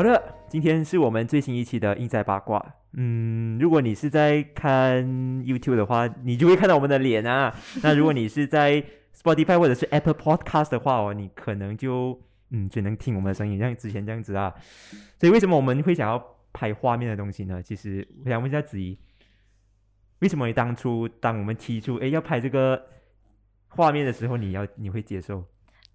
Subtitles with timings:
[0.00, 2.74] 好的，今天是我们最新一期的硬在八卦。
[2.94, 5.04] 嗯，如果你是在看
[5.44, 7.54] YouTube 的话，你就会看到我们的脸啊。
[7.84, 8.82] 那如果你是在
[9.14, 12.18] Spotify 或者是 Apple Podcast 的话哦，你可能就
[12.48, 14.54] 嗯只能听我们的声音，像之前这样子啊。
[15.18, 17.62] 所以为什么我们会想要拍画面的东西呢？
[17.62, 18.98] 其实我想问一下子怡，
[20.20, 22.86] 为什么你当初当我们提出哎要拍这个
[23.68, 25.44] 画面的时候，你要你会接受？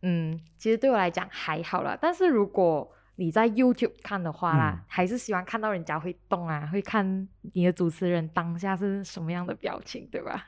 [0.04, 10.48] 嗯，其实对我来讲还好啦，但是如果你在 YouTube 看的话啦，还是希望看到人家会动啊，会看你的主持人当下是什么样的表情，对吧？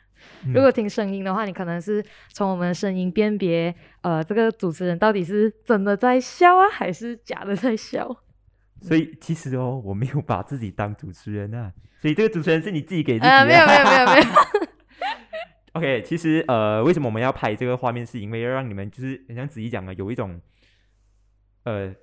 [0.54, 2.04] 如果听声音的话，你可能是
[2.34, 8.14] 从我们的声音辨别，呃，这个主持人到底是真的在笑啊，还是假的在笑。
[8.82, 11.72] 所以其实哦，我没有把自己当主持人啊，
[12.02, 13.46] 所以这个主持人是你自己给自己的。
[13.46, 14.28] 没有没有没有没有。
[15.74, 18.06] OK，其实呃，为什么我们要拍这个画面？
[18.06, 20.42] 是因为要让你们就是像子怡讲的，有一种
[21.64, 21.96] 呃。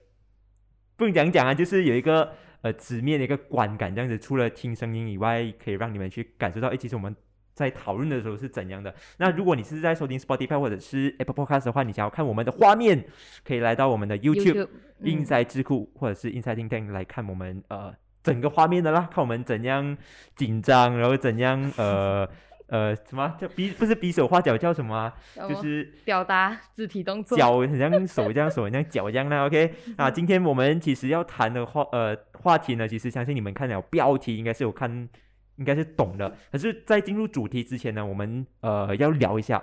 [0.97, 4.19] 不用讲讲啊，就是有一个呃直面的一个观感这样子。
[4.19, 7.15] 除了听声音以外，可以让你们去感受到，哎，其实我们
[7.53, 8.95] 在讨论的时候是怎样的。
[9.19, 13.05] 那如果你是在收听 Spotify 或者是 Apple Podcast 的话，你想要看我们的画面，
[13.45, 14.69] 可以来到我们的 YouTube
[15.03, 19.97] Inside 智库或者是 Inside Think Tank 来看我们呃整个画面的啦，看我们怎样
[20.37, 22.29] 紧张，然后怎样呃。
[22.67, 25.13] 呃，什么叫比不是比手画脚叫什么？
[25.49, 29.45] 就是表达肢体动作，脚很像手这样，手很像脚这样的。
[29.45, 35.09] OK， 啊，今天我们其实要谈的话，呃，话题呢，其实相信你们看了标题，应该是有看，
[35.57, 36.35] 应该是懂的。
[36.51, 39.63] 可是，在进入主题之前呢，我们呃要聊一下，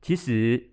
[0.00, 0.68] 其实。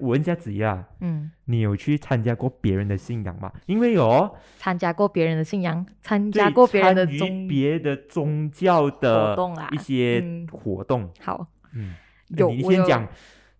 [0.00, 3.52] 我问一下子怡啊，嗯，你有去参加过别人的信仰吗？
[3.66, 11.10] 因为哦，参加过别人的信仰，参加过别人的宗别的宗教的活动啊，一些活动。
[11.20, 11.94] 好，嗯，
[12.28, 13.08] 有你先讲，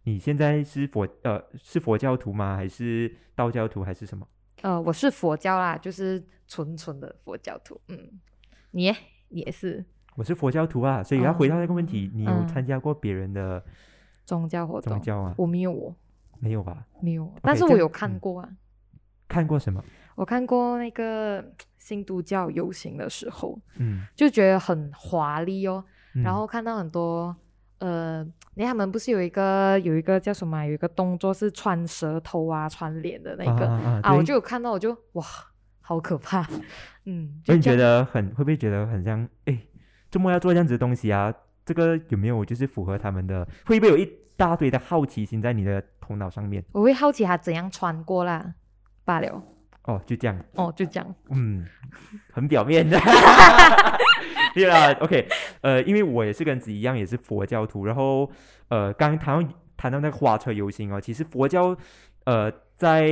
[0.04, 2.56] 你现在是佛呃是佛教徒吗？
[2.56, 3.84] 还是道教徒？
[3.84, 4.26] 还是什么？
[4.62, 7.80] 呃，我是佛教啦，就是纯纯的佛教徒。
[7.88, 7.98] 嗯，
[8.70, 8.94] 你
[9.28, 9.84] 也是？
[10.16, 13.62] 我是佛教徒啊，所以要回答那个问题，你有参加过别人的
[14.24, 14.94] 宗教活动？
[14.94, 15.94] 宗教啊，我没有。
[16.40, 16.86] 没有吧？
[17.00, 18.48] 没有，但是我有看过啊。
[19.28, 19.82] 看过什么？
[20.14, 21.44] 我看过那个
[21.76, 25.84] 新都教游行的时候，嗯，就觉得很华丽哦。
[26.24, 27.34] 然后看到很多，
[27.78, 30.64] 呃，那他们不是有一个有一个叫什么？
[30.64, 33.66] 有一个动作是穿舌头啊、穿脸的那个
[34.02, 35.24] 啊，我就有看到，我就哇，
[35.80, 36.46] 好可怕。
[37.04, 39.28] 嗯，就你觉得很会不会觉得很像？
[39.44, 39.60] 哎，
[40.10, 41.34] 周末要做这样子的东西啊？
[41.64, 43.46] 这个有没有就是符合他们的？
[43.66, 45.82] 会不会有一大堆的好奇心在你的？
[46.08, 48.54] 头脑上面，我会好奇他怎样穿过啦，
[49.04, 49.42] 罢了。
[49.86, 50.40] 哦，就这样。
[50.54, 51.14] 哦，就这样。
[51.30, 51.66] 嗯，
[52.32, 52.96] 很表面的。
[54.54, 55.26] 对啦，OK，
[55.62, 57.84] 呃，因为我也是跟子一样，也是佛教徒。
[57.84, 58.30] 然后，
[58.68, 61.76] 呃，刚谈到谈到那个花车游行哦，其实佛教，
[62.22, 63.08] 呃，在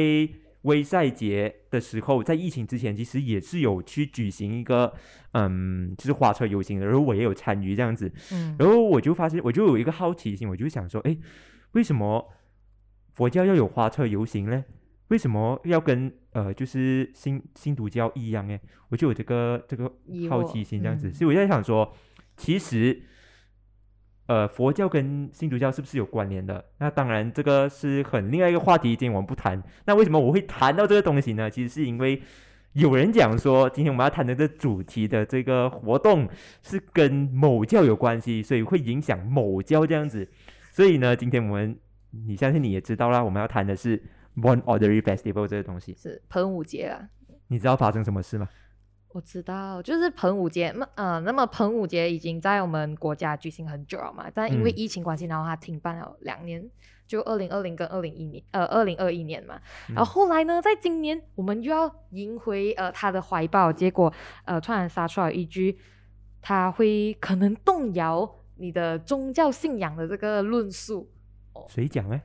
[0.64, 4.92] 威赛节的时候，在疫情之前，其实也是有去举行一个，
[5.32, 6.84] 嗯，就是花车游行的。
[6.84, 8.12] 然后我也有参与这样子。
[8.32, 8.54] 嗯。
[8.58, 11.16] 然后我就发现，我就有一个好奇心，我就想说，哎，
[11.72, 12.30] 为什么？
[13.14, 14.64] 佛教要有花车游行呢？
[15.06, 18.58] 为什么要跟呃，就是新新都教一样呢？
[18.88, 19.84] 我就有这个这个
[20.28, 21.94] 好奇心这样子，所以我在想说，
[22.36, 23.00] 其实
[24.26, 26.64] 呃，佛教跟新都教是不是有关联的？
[26.78, 29.62] 那当然，这个是很另外一个话题，今天我们不谈。
[29.86, 31.50] 那为什么我会谈到这个东西呢？
[31.50, 32.22] 其实是因为
[32.72, 36.28] 有人讲说，今天我们要谈的这主题的这个活动
[36.62, 40.28] 是跟某教有关系，所以会影响某教这样子。
[40.70, 41.76] 所以呢，今天我们。
[42.28, 44.00] 你相信你也知道啦，我们要谈的是
[44.36, 47.08] One Order Festival 这个东西，是喷雾节啊。
[47.48, 48.48] 你知道发生什么事吗？
[49.14, 50.72] 我知道，就是喷雾节。
[50.72, 56.68] 那呃，那么喷雾节已经在我们国家举行很久了嘛，但因为疫情关系，然后它停办了两年，
[57.06, 59.60] 就二零二零跟二零一年，呃，二零二一年嘛。
[59.94, 64.12] 然后后来呢，在今年我们又要赢回呃他的怀抱，结果
[64.46, 65.78] 呃突然杀出来一句，
[66.42, 71.08] 他会可能动摇你的宗教信仰的这个论述。
[71.68, 72.20] 谁讲呢？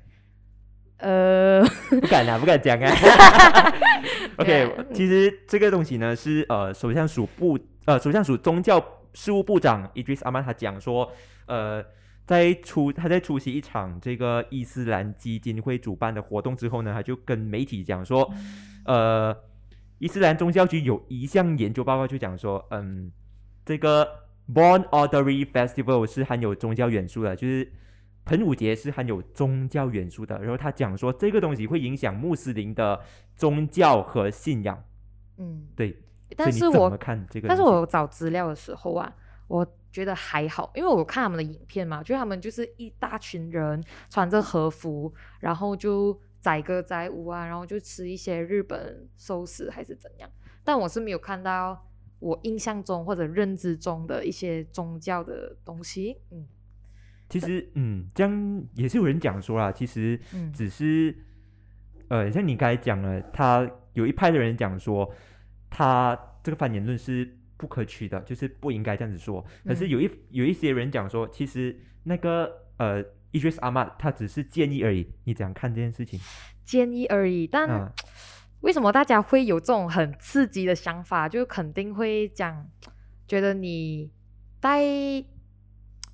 [0.99, 2.91] 呃，不敢啊，不敢讲啊。
[4.37, 11.11] OK，其实这个东西呢是呃，首相署部呃，首相署宗教事务部长 Idris 阿曼他讲说，
[11.47, 11.83] 呃，
[12.25, 18.29] 在出他在出席一场这个伊斯兰基金会主办的活动之后呢，他就跟媒体讲说，
[18.85, 19.35] 呃，
[19.97, 23.11] 伊斯兰宗教局有一项研究报告就讲说，嗯，
[23.65, 24.07] 这个
[24.53, 27.71] Born Ordinary Festival 是含有宗教元素的，就是。
[28.29, 33.01] 盆舞节是含有宗教元素的，然后他讲说这个东西会影响穆斯林的
[33.35, 34.83] 宗教和信仰。
[35.37, 35.99] 嗯，对。
[36.37, 39.11] 但是我看这个，但是我找资料的时候啊，
[39.47, 50.29] 我觉得还好，因为我看他们的影片嘛，就他们就是一大群人穿着和服，然后就载歌载舞啊，然后就吃一些日本寿司还是怎样。
[50.63, 51.83] 但我是没有看到
[52.19, 56.21] 我印象中或者认知中的一些宗教的东西。
[56.29, 56.45] 嗯，
[57.29, 61.15] 其实，嗯，这样也是有人讲说啦，其实嗯只是，
[62.07, 65.13] 呃，像你刚才讲了，他有一派的人讲说，
[65.69, 69.45] 他这个反言论是不可取的，就是不应该这样子说。
[69.63, 75.07] 可是嗯有一有一些人讲说，其实那个呃，Idris Ahmad 他只是建议而已。
[75.25, 76.19] 你怎样看这件事情？
[76.65, 77.45] 建议而已。
[77.45, 77.91] 但啊，
[78.61, 81.29] 为什么大家会有这种很刺激的想法？
[81.29, 82.67] 就肯定会讲，
[83.27, 84.11] 觉得你
[84.59, 84.81] 带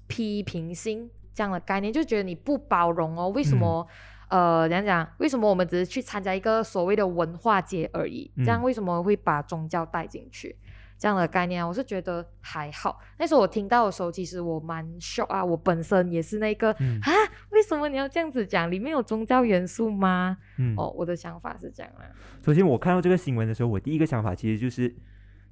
[0.07, 3.29] 批评性这样的概念，就觉得你不包容哦。
[3.29, 3.87] 为什么？
[4.27, 8.29] 呃，讲讲为什么我们只是去参加一个所谓的文化节而已？
[8.37, 10.55] 这样嗯为什么会把宗教带进去？
[10.97, 12.99] 这样的概念啊，我是觉得还好。
[13.19, 17.11] 那时候我听到的时候，其实我蛮 shock 啊，我本身也是那个嗯啊，
[17.51, 18.71] 为什么你要这样子讲？
[18.71, 20.37] 里面有宗教元素吗？
[20.57, 22.09] 嗯，哦，我的想法是这样啊。
[22.43, 24.95] 首先我看到这个新闻的时候，我第一个想法其实就是，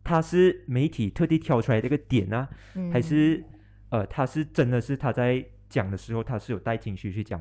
[0.03, 3.43] 他是媒体特地挑出来这个点呢、嗯，还是
[3.93, 7.39] 呃，他是真的是他在讲的时候，他是有带情绪去讲。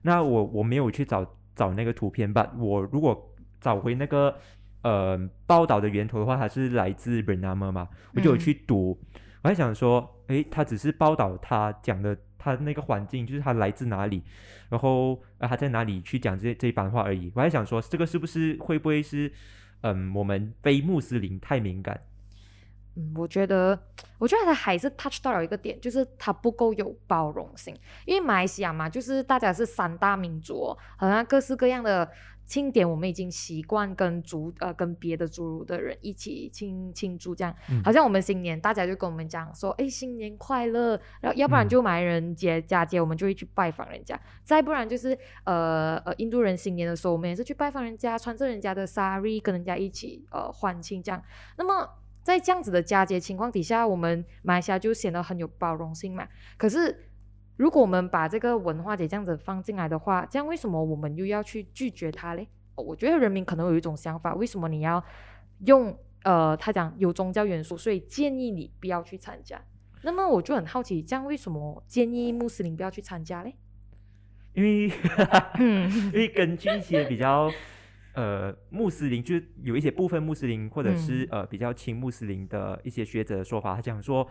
[0.00, 4.34] 那我我没有去找找那个图片吧，我如果找回那个
[4.80, 8.98] 呃报道的源头的话，它是来自 e n a m 嘛，我就有嗯去读，
[9.42, 14.22] 我还想说，诶，他只是报道他讲的他那个环境，就是他来自哪里，
[14.70, 17.30] 然后呃他在哪里去讲这这一番话而已。
[17.34, 19.30] 我还想说，这个是不是会不会是
[19.82, 22.00] 嗯我们非穆斯林太敏感？
[22.96, 23.78] 嗯，我觉得，
[24.20, 27.74] 我觉得他还是 touch 到了一个点，就是他不够有包容性。
[28.04, 32.08] 因为马来西亚嘛，就是大家是三大民族、哦，好像各式各样的
[32.44, 37.54] 庆典，我们已经习惯跟族呃跟别的族族的人一起庆庆祝，这样。
[37.70, 44.14] 嗯好像我们新年，大家就跟我们讲说，哎，新年快乐，然后要不然嗯就买人节佳节，我们就会去拜访人家；
[44.44, 51.22] 再不然就是呃呃印度人新年的时候，我们也是去拜访人家，穿着人家的 sari，跟人家一起呃欢庆这样。
[51.56, 51.88] 那么
[52.30, 56.28] 在这样子的佳节情况底下，我们马来西亚就显得很有包容性嘛。
[56.56, 57.10] 可是
[57.56, 62.46] 如果我们把这个文化节这样子放进来的话，这样为什么我们又要去拒绝它嘞？
[62.76, 65.02] 我觉得人民可能有一种想法，为什么你要
[65.66, 69.60] 用呃，他讲有宗教元素，所以建议你不要去参加。
[70.02, 73.56] 那么我就很好奇，这样为什么建议穆斯林不要去参加嘞？
[74.54, 74.90] 因为
[75.58, 77.50] 嗯 因为根据一些比较
[78.14, 81.28] 呃穆斯林，就是有一些部分穆斯林或者是、嗯。
[81.30, 84.26] 呃比较亲穆斯林的一些学者的说法，他讲说，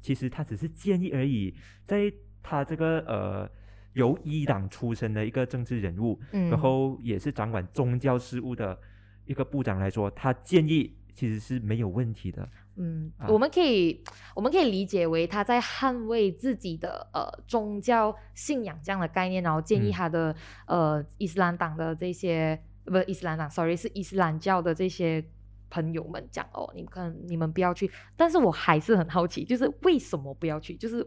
[0.00, 2.12] 其实他只是建议而已，在
[2.42, 3.50] 他这个呃
[3.92, 8.78] 由伊朗出身的一个政治人物，嗯，然后也是掌管宗教事务的
[9.26, 12.48] 一个部长来说，他建议其实是没有问题的。
[12.76, 13.28] 嗯，啊。
[13.28, 14.02] 我们可以
[14.34, 19.92] 我们可以理解为他在捍卫自己的呃宗教信仰这样的概念，然后建议嗯。
[19.92, 20.34] 他的、
[20.66, 25.24] 呃伊斯兰党的这些不是伊斯兰党，sorry 是伊斯兰教的这些
[25.70, 30.74] 朋友们讲哦，你们看你们不要去，但是我还是很好奇，就是为什么不要去？
[30.76, 31.06] 就是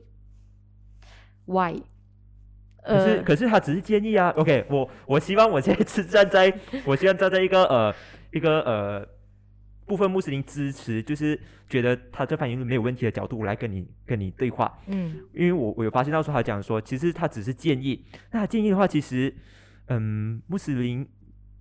[1.45, 1.81] why？
[2.83, 4.29] 可是、呃可是他只是建议啊。
[4.37, 6.51] OK，我我希望我现在是站在
[6.85, 7.93] 我希望站在一个呃
[8.31, 9.07] 一个呃
[9.85, 14.79] 部分穆斯林支持，就是觉得他这番言论没有问题的角度来跟你跟你对话。
[14.87, 18.05] 嗯因为我我有发现到说他讲说，其实他只是建议。
[18.31, 19.35] 那他建议的话，其实
[19.87, 21.07] 嗯穆斯林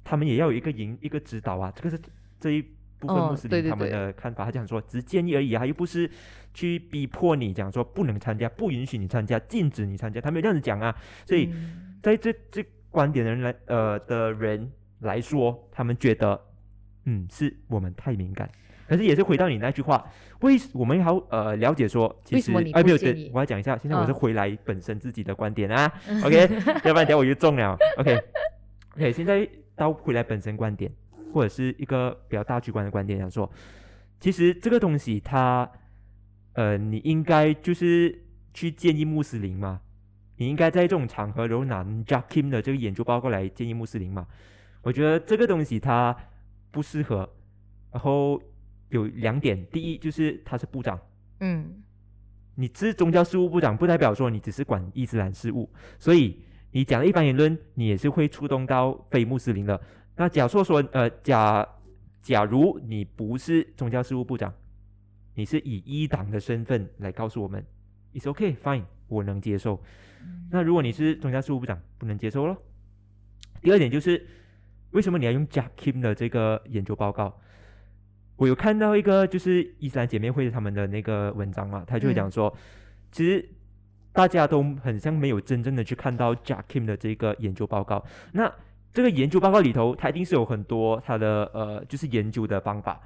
[0.05, 1.99] 他们也要有一个引一个指导啊，这个是
[2.39, 2.63] 这一
[3.01, 4.45] 部分哦穆斯林他们对对对的看法。
[4.45, 6.09] 他讲说只建议而已啊，又不是
[6.53, 10.95] 去逼迫你讲说不能参加，不允许你参加，禁止你参加，他没有这样子讲啊。
[11.25, 14.71] 所以嗯在这这观点的人来呃的人
[15.01, 16.41] 来说，他们觉得
[17.07, 18.49] 嗯是我们太敏感。
[18.87, 20.07] 可是也是回到你那句话，
[20.43, 25.91] 为我们要呃了解说，其实哎没有对不建议，我要讲一下，现在我是嗯回来本身自己的观点啊、
[26.23, 26.47] o k
[26.85, 28.15] 要不然等下我就中了，OK
[28.95, 30.93] OK，现在到回来本身观点，
[31.33, 33.50] 或者是一个比较大局观的观点，想说，
[34.21, 35.71] 其实这个东西它
[36.54, 39.81] 呃你应该就是去建议穆斯林嘛，
[40.37, 44.26] 你应该在这种场合，然后拿 Jack Kim 的这个研究报告来建议穆斯林嘛。
[44.83, 46.16] 我觉得这个东西它
[46.71, 47.28] 不适合。
[47.90, 48.43] 然后
[48.88, 50.99] 有两点，第一就是他是部长，
[51.38, 51.81] 嗯
[52.57, 56.43] 你是宗教事务部长，不代表说你只是管伊斯兰事务，所以
[56.75, 59.81] 你讲的一般言论，你也是会触动到非穆斯林的。
[60.16, 61.64] 那假设说，呃，假
[62.21, 64.52] 假如你不是宗教事务部长，
[65.35, 67.64] 你是以一党的身份来告诉我们
[68.12, 69.81] ，it's okay fine，我能接受。
[70.25, 72.61] 嗯那如果你是宗教事务部长，不能接受咯。
[73.62, 74.26] 第二点就是，
[74.90, 77.40] 为什么你要用 Jack Kim 的这个研究报告？
[78.35, 82.52] 我有看到一个就是伊斯兰姐妹会他们的那个文章嘛，他就会讲说，
[83.12, 83.49] 其实
[84.14, 88.02] 大家都很像没有真正的去看到 Jack Kim 的这个研究报告。
[88.33, 88.50] 那
[88.92, 92.99] 这个研究报告里头，它一定是有很多它的呃，就是研究的方法。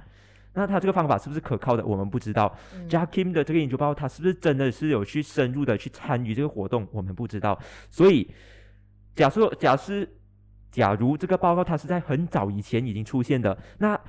[0.53, 2.55] 那他这个方法是不是可靠的，我们不知道。
[2.73, 7.57] 嗯 Jack Kim 的这个研究报告，他是不是真的是有去深入的去参与这个活动，我们不知道。
[7.89, 8.29] 所以，
[9.15, 10.05] 假设假设
[10.71, 13.99] 假如这个报告它是在很早以前已经出现的，那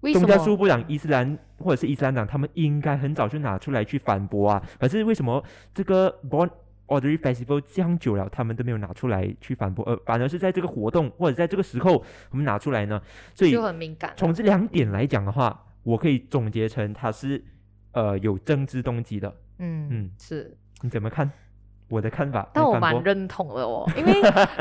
[0.00, 0.56] 为什么？
[0.56, 4.62] 部长伊斯兰或者是伊斯兰党，他们应该很早就拿出来去反驳啊。
[4.78, 5.42] 可是为什么
[5.74, 6.48] 这个 Born
[6.86, 13.00] Ordinary Festival 这样久了，他们都没有拿出来去反驳，呃反而是在这个活动或者在这个时候我们拿出来呢？
[13.34, 14.16] 所以就很敏感了。
[14.16, 17.42] 从这两点来讲的话，我可以总结成它是
[17.92, 19.34] 呃有政治动机的。
[19.58, 21.30] 嗯嗯是，你怎么看？
[21.88, 24.12] 我的看法，但我蛮认同的哦，因为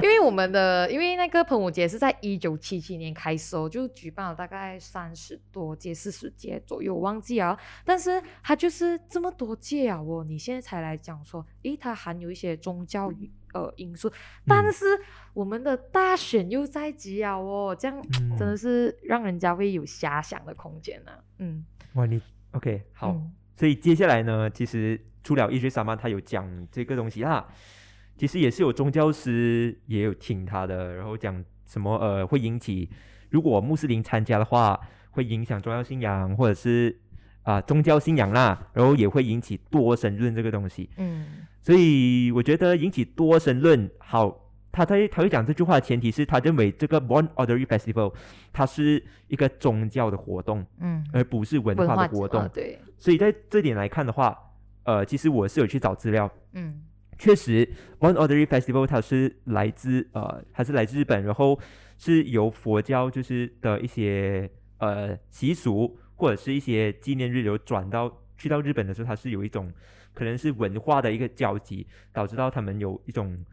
[0.04, 7.58] 因为我们的因为那个喷雾节是在一九七七年开始哦，就举办了大概三十多届、四十届左右，我忘记啊。
[7.84, 14.12] 但是它就是这么多届啊，哦，你现在才来讲说，诶，它含有一些宗教与呃因素，
[14.46, 14.86] 但嗯是
[15.34, 18.00] 我们的大选又在即啊，哦，这样
[18.38, 21.66] 真的嗯是让人家会有遐想的空间呢、嗯，
[21.96, 23.10] 哇，你 OK 好。
[23.10, 23.34] 嗯。
[23.58, 27.46] 所以接下来呢，其实除了伊学萨玛他有讲这个东西啦，
[28.16, 32.90] 其实也是有宗教师也有听他的，然后讲什么呃会引起，
[33.32, 34.80] 如果穆斯林参加的话，
[35.12, 36.96] 会影响宗教信仰或者是
[37.42, 40.90] 啊、宗教信仰啦，然后也会引起多神论这个东西。
[40.98, 41.26] 嗯
[41.62, 44.44] 所以我觉得引起多神论好。
[44.72, 48.14] 他在他会讲这句话的前提是他认为这个 Born o r d e r y Festival
[48.52, 52.42] 它是一个宗教的活动，嗯，而不是文文化化的活动。
[52.42, 54.38] 呃对，所以在这点来看的话，
[54.86, 56.82] 呃，其实我是有去找资料，嗯。
[57.18, 57.66] 确实
[58.00, 61.58] ，One Ordinary Festival 它是来自呃，它是来自日本，然后
[61.98, 69.72] 是由佛教就是的一些呃习俗或者是一些纪念日流转到去到日本的时候，它是有一种
[70.14, 73.46] 可能是文化的一个交集，导致到他们有一种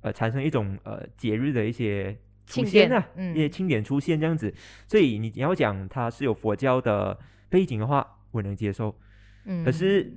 [0.00, 3.32] 呃产生一种呃节日的一些出现啊，嗯。
[3.36, 4.52] 一些庆典出现这样子，
[4.88, 7.16] 所以你你要讲它是有佛教的
[7.48, 8.98] 背景的话，我能接受。
[9.44, 10.12] 嗯，可是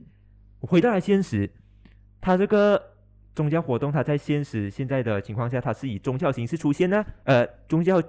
[0.62, 1.50] 回到了现实，
[2.22, 2.82] 它这个
[3.36, 7.06] 宗教活动，它在现实现在的情况下，它是以宗教形式出现呢？
[7.24, 8.01] 呃，宗教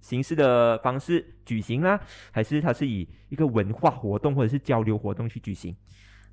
[0.00, 1.98] 形式的方式举行呢，
[2.30, 5.74] 还是它是以一个文化活动或者是交流活动去举行？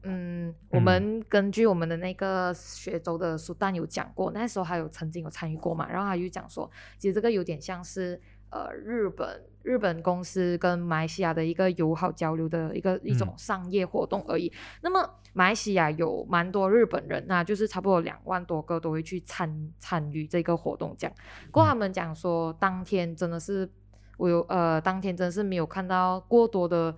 [0.03, 8.19] 嗯，我们根据我们的那个学州的苏丹有讲过，那时候还有曾经有参与过嘛，然后他就讲说，其实这个有点像是
[8.51, 14.51] 呃日本日本公司跟马来西亚的一个友好交流的一个一种嗯商业活动而已。
[14.81, 21.15] 那么马来西亚有蛮多日本人那就是差不多两万多个都会去参参与这个活动，这样。
[21.51, 23.69] 过他们讲说，当天真的是
[24.17, 26.95] 我有呃，当天真的是没有看到过多的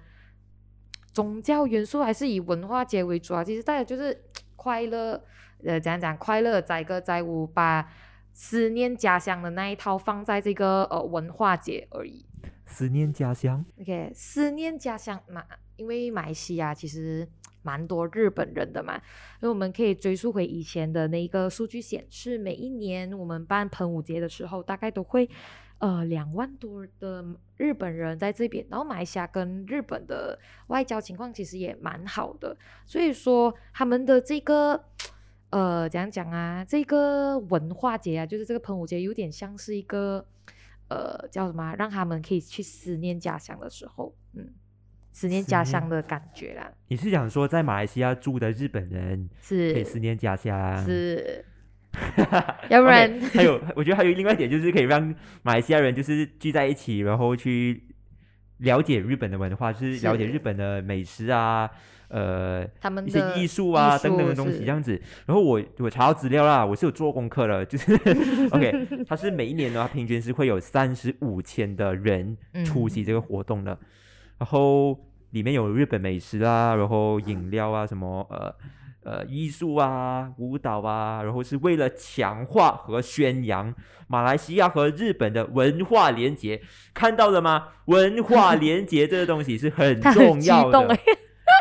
[1.14, 3.44] 宗教元素，还是以文化节为主啊。
[3.44, 4.24] 其实大家就是
[4.56, 5.22] 快乐，
[5.64, 7.88] 呃，讲讲快乐载歌载舞，把
[8.34, 12.26] 思念家乡的那一套放在这个呃文化节而已。
[12.66, 15.44] 思念家乡，OK，思念家乡嘛，
[15.76, 17.28] 因为马来西亚其实
[17.62, 19.00] 蛮多日本人的嘛，
[19.40, 25.30] 所以我们可以追溯回以前的那个数据显示，每一年我们办喷雾节的时候，大概都会
[25.78, 27.24] 呃两万多的
[27.58, 34.86] 日本人在这边，然后马来西亚跟日本的外交情况其实也蛮好的，所以说他们的这个。
[35.54, 36.66] 呃，怎样讲啊？
[36.68, 40.26] 这个文化节啊，就是这个喷雾节，有点像是一个
[40.90, 44.50] 呃叫什么啊、让他们可以去思念家乡的时候，嗯，
[45.12, 50.84] 思念家乡的感觉啦，你是想说在马来西亚住的日本人可以是思念家乡？
[50.84, 51.46] 是，
[52.70, 57.84] 要不然 OK，还有，我觉得还有另外一点就是可以让马来西亚人就是聚在一起，然后去
[58.58, 61.70] 了解日本的文化，就是了解日本的美食啊，
[62.14, 64.92] 呃，他们一些艺术啊等等的东西这样子。
[65.26, 67.94] 然后我我查到资料啦，我是有做功课的，就是
[68.54, 73.78] OK，它是每一年的话，平均是会有三十五千的人出席嗯这个活动的，
[74.38, 74.98] 然后
[75.32, 78.54] 里面有日本美食啊，然后饮料啊，什么呃。
[79.06, 83.76] 呃，艺术啊，舞蹈啊，然后是为了强化和宣扬
[84.08, 86.62] 马来西亚和日本的文化连结，
[86.94, 87.68] 看到了吗？
[87.88, 90.98] 文化连结这个东西是很 重要的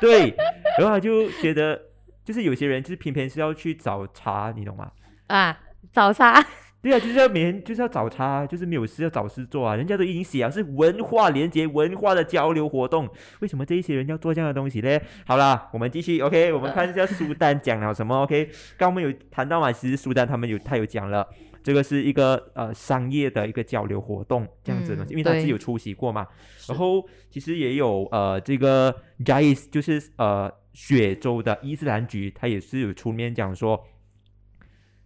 [0.02, 0.35] 对，
[0.78, 1.80] 然后他就觉得，
[2.25, 4.90] 就是有些人就是偏偏是要去找茬，你懂吗？
[5.28, 5.59] 啊，
[5.92, 6.44] 找茬，
[6.82, 9.76] 对啊，就是要每天就是要找茬，就是没有事要找事做啊。
[9.76, 13.08] 人家都已经写了是文化连接、文化的交流活动，
[13.40, 15.00] 为什么这一些人要做这样的东西嘞？
[15.24, 21.26] 好啦，我们继续，OK，我们看一下苏丹讲了什么，OK，刚我们有谈到嘛，其实苏丹他们有他有讲了。
[21.64, 26.26] 这个是一个呃商业的一个交流活动，这样子的因为他自己有出席过嘛。
[26.68, 28.92] 然后其实也有呃这个
[29.24, 33.80] Jais 就是呃雪州的伊斯兰局，他也是有出面讲说，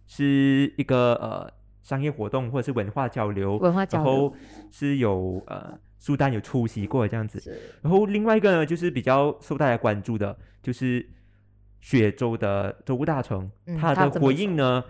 [0.07, 1.47] 是一个呃
[1.87, 4.11] 商业活动或者是文化交流，文化交流。
[4.11, 4.35] 然后
[4.69, 7.41] 是有呃苏丹有出席过这样子。
[7.81, 11.07] 然后另外一个呢，就是比较受大家关注的，就是
[11.79, 14.83] 雪州的州务大臣，嗯他的回应呢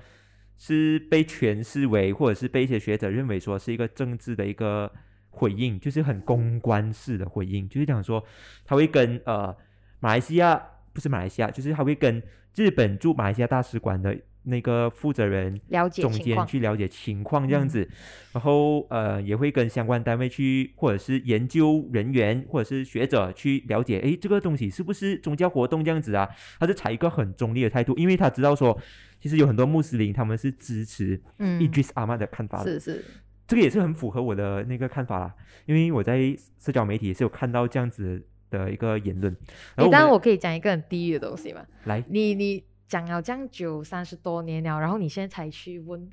[0.58, 4.92] 是被诠释为，或者是被一些学者认为说是一个政治的一个
[5.30, 8.24] 回应，就是很公关式的回应，就是讲说
[8.66, 9.56] 他会跟呃
[10.00, 10.60] 马来西亚
[10.94, 12.24] 不是马来西亚，就是他会跟
[12.56, 17.70] 日本驻马来西亚大使馆的那个负责人了解中间去了解情况这样嗯。
[17.70, 17.89] 子，
[18.34, 26.27] 然后呃也会跟相关单位去，或者是研究人员或者是学者去了解，诶，这个东西是不是宗教活动这样子啊？
[26.60, 28.77] 他是采一个很中立的态度，因为他知道说，
[29.20, 31.62] 其实有很多穆斯林他们是支持嗯。
[31.62, 33.06] 伊，driss 阿曼的看法的，是是，
[33.48, 35.34] 这个也是很符合我的那个看法啦，
[35.66, 39.36] 因为我在社交媒体也是有看到这样子的一个言论，
[39.75, 41.66] 然后诶，但是们我可以讲一个很地狱的东西吗？
[41.86, 42.04] 来。
[42.08, 46.10] 你你讲了这样久，三十多年了，然后你现在才去问，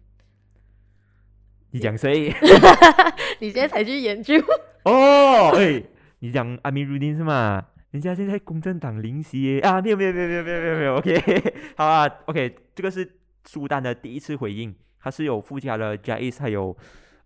[1.71, 2.35] 你讲谁？
[3.41, 4.35] 你现在才去研究，
[4.85, 5.83] 哦，哎，
[6.19, 7.65] 你讲阿米鲁丁是吗？
[7.91, 13.09] 人家现在公正党领席耶啊，没有没有没有没有没有没有没有， OK，好啊，OK，这个是
[13.45, 16.77] 苏丹的第一次回应，它是有附加了 Jais 还有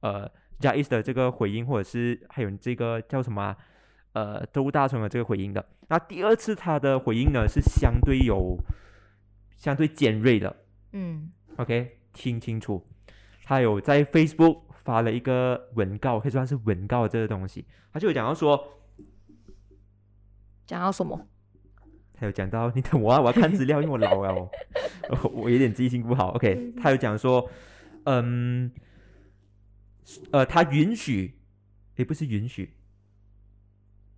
[0.01, 3.57] 呃 Jais 的这个回应，或者是还有这个叫什么啊、
[4.13, 5.65] 呃周大成的这个回应的。
[5.89, 8.59] 那第二次他的回应呢是相对有
[9.59, 10.57] 相对尖锐的，
[10.93, 12.87] 嗯 OK，听清楚，
[13.43, 18.79] 他有在 Facebook 发了一个文告，可以算是文告这个东西，他就有讲到说，
[20.65, 21.27] 讲到什么？
[22.15, 24.51] 他有讲到，你等我啊，我要看资料，因为我老了哦，
[25.25, 26.31] 我我有点记性不好。
[26.37, 27.51] OK，他有讲说，
[28.05, 28.71] 嗯，
[30.31, 31.35] 呃，他允许，
[31.97, 32.75] 也，不是允许，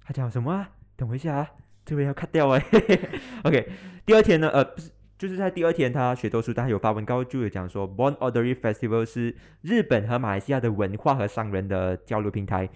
[0.04, 0.70] 他讲什么啊？
[0.96, 1.50] 等我一下啊，
[1.86, 2.62] 这边要 cut 掉哎。
[3.44, 3.70] OK，
[4.04, 4.90] 第二天呢，呃，不是。
[5.20, 12.70] 就是在第二天，他学多书丹有发文告，就有讲说，Born Ordinary Festival 是日本和马来西亚的文化和商人的交流平台，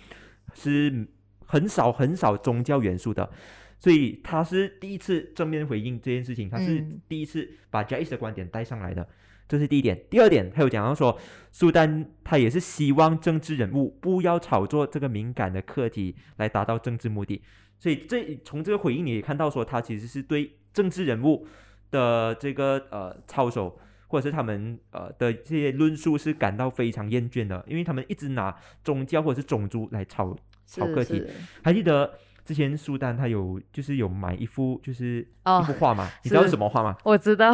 [0.53, 1.07] 是
[1.47, 3.31] 很少很少宗教元素的，
[3.79, 7.01] 所以他是第一次正面回应这件事情，他是嗯。
[7.09, 9.09] 第一次把 Jais 的观点带上来的，
[9.49, 9.99] 这是第一点。
[10.11, 11.19] 第二点，他有讲到说，
[11.51, 17.41] 苏丹他也是希望政治人物不要炒作这个敏感的课题来达到政治目的，
[17.79, 21.47] 所以这从这个回应你也看到说，他其实是对政治人物
[21.95, 23.79] 的这个呃操守。
[24.07, 28.55] 或者是他们呃的这些论述是感到非常厌倦的，因为他们一直拿
[28.85, 31.27] 宗教或者是种族来炒炒是课题。
[31.65, 36.09] 还记得之前苏丹他有就是有买一幅就是一哦幅画嘛？
[36.23, 36.97] 你知道是是什么画吗？
[37.03, 37.53] 我知道，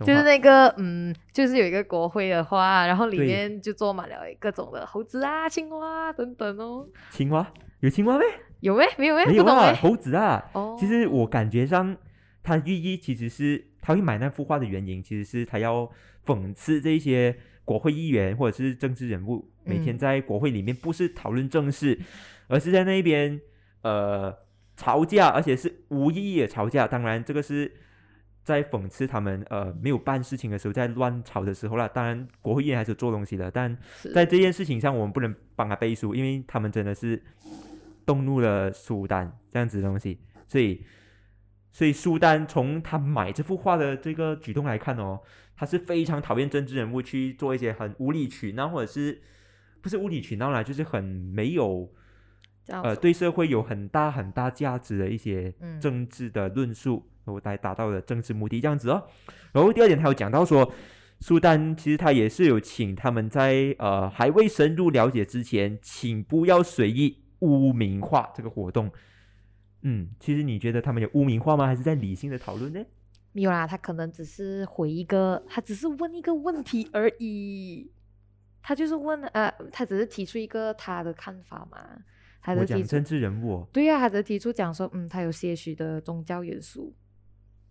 [0.00, 6.86] 就是那个嗯，就是有一个国徽的画，然后里面就坐满了各种的猴子啊、青蛙啊等等哦。
[7.10, 7.50] 青蛙
[7.80, 8.24] 有青蛙没？
[8.60, 8.84] 有没？
[8.98, 9.24] 没有没？
[9.24, 9.72] 没有啊？
[9.80, 10.44] 猴子啊。
[10.52, 11.96] 哦，其实我感觉上，
[12.42, 15.90] 它寓意其实是他会买那幅画的原因，其实是他要
[16.24, 22.00] 讽刺这些国会议员或者是政治人物，每天嗯在国会里面不是讨论政事，
[22.48, 23.40] 而是在那边
[23.82, 24.34] 呃
[24.76, 26.86] 吵架，而且是无意义的吵架。
[26.86, 27.70] 当然，这个是
[28.44, 31.86] 在讽刺他们呃没有办事情的时候，在乱吵的时候啦。
[31.86, 33.76] 当然，国会议员还是做东西的，但
[34.14, 37.22] 在这件事情上，我们不能帮他背书，因为他们真的是
[38.06, 40.18] 动怒了苏丹这样子的东西，
[40.48, 40.84] 所以，
[41.72, 45.20] 所以苏丹从他买这幅画的这个举动来看哦，
[45.56, 49.22] 他是非常讨厌政治人物去做一些很无理取闹，或者是
[49.80, 51.90] 不是无理取闹啦，就是很没有
[52.66, 59.08] 呃对社会有很大很大价值的一些嗯政治的论述，然后来达到的政治目的这样子哦。
[59.52, 60.70] 然后第二点，他有讲到说，
[61.20, 68.90] 苏丹其实他也是有请他们在呃还未深入了解之前，请不要随意污名化这个活动。
[69.82, 71.66] 嗯，其实你觉得他们有污名化吗？
[71.66, 72.80] 还是在理性的讨论呢？
[73.32, 77.90] 没有啦，他可能只是回一个，他只是问一个问题而已。
[78.62, 81.78] 他就是问呃，他只是提出一个他的看法嘛，
[82.40, 86.94] 他我的政治人物、哦，对呀、他只是提出讲说，嗯，他有些许的宗教元素，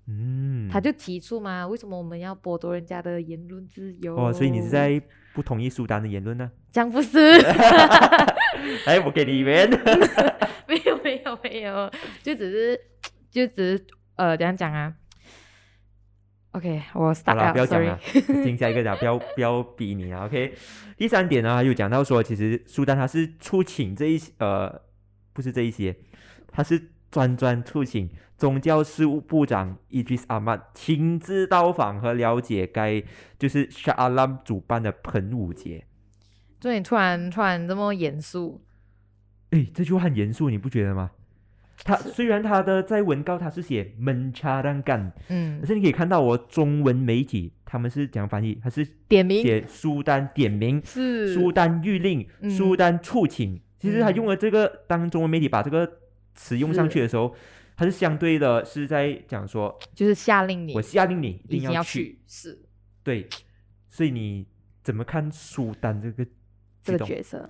[0.08, 4.18] 嗯，他就提出嘛，为什么我们要剥夺人家的言论自由？
[4.18, 5.02] 哦，所以你是在
[5.34, 6.52] 不同意苏丹的言论呢？
[6.74, 7.18] 这样不是？
[8.86, 9.44] 哎，我给你一
[11.32, 11.92] 有没有，
[12.22, 12.80] 就只是
[13.30, 14.94] 就只是呃，怎样讲啊
[16.52, 17.98] ？OK，我好 start 了，不要讲了，
[18.44, 20.54] 听下一个讲，不要不要逼你啊，OK。
[20.98, 24.82] 第三点呢，又讲到说，其实苏丹他是促请这一些呃，
[25.34, 25.96] 不是这一些，
[26.52, 33.02] 他是专专促请宗教事务部长伊吉斯阿曼亲自到访和了解该
[33.40, 35.86] 就是 Shah Alam 主办的喷雾节。
[36.60, 38.64] 就你突然突然这么严肃，
[39.50, 41.12] 诶，这句话很严肃，你不觉得吗？
[41.84, 45.60] 他虽然他的在文告他是写闷查让干，嗯。
[45.62, 49.42] 可，是你可以看到我中文媒体他们是讲翻译，他是点名。
[49.42, 51.34] 写苏丹点名是。
[51.34, 52.50] 苏丹谕令、嗯。
[52.50, 53.60] 苏丹促请。
[53.80, 55.92] 其实他用了这个，当中文媒体把这个
[56.36, 57.34] 词用上去的时候，
[57.76, 62.62] 它是相对的是在讲说，就是下令你，我下令你一定要去，是。
[63.02, 63.28] 对，
[63.90, 64.46] 所以你
[64.84, 66.24] 怎么看苏丹这个
[66.84, 66.96] 这？
[66.96, 67.50] 个角色。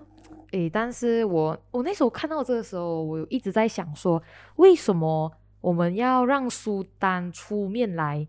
[0.51, 4.21] 诶，但是我我那时候看到这个时候，我一直在想说，
[4.57, 8.27] 为什么我们要让苏丹出面来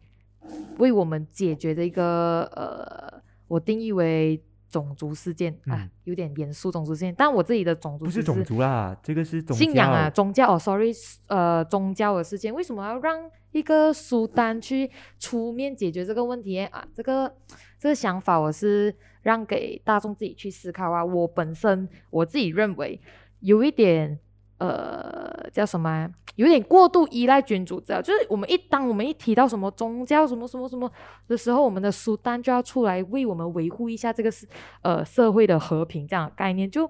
[0.78, 5.52] 为我们解决这个呃，我定义为种族事件？
[5.66, 10.92] 啊嗯，有点严肃种族事件，但我自己的种族只不是种族啦，这个是宗信仰啊，宗教哦，sorry，
[11.28, 16.58] 呃，宗教的事件，为什么要让一个苏丹去出面解决这个问题？
[16.64, 16.84] 啊？
[16.94, 17.34] 这个
[17.82, 21.04] 这个想法，我是让给大众自己去思考啊。
[21.04, 23.00] 我本身我自己认为
[23.40, 24.16] 有一点
[24.58, 30.88] 呃叫什么啊、有点过度依赖君主制啊，就是我们一当我们一提到什么宗教什么什么什么
[31.26, 34.46] 的时候，我们的苏丹就要出来为我们维护一下这个是
[34.82, 36.88] 呃社会的和平这样的概念，就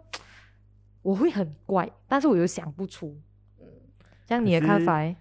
[1.00, 3.16] 我会很怪，但是我又想不出。
[3.58, 3.66] 嗯，
[4.26, 5.16] 像你的看法欸，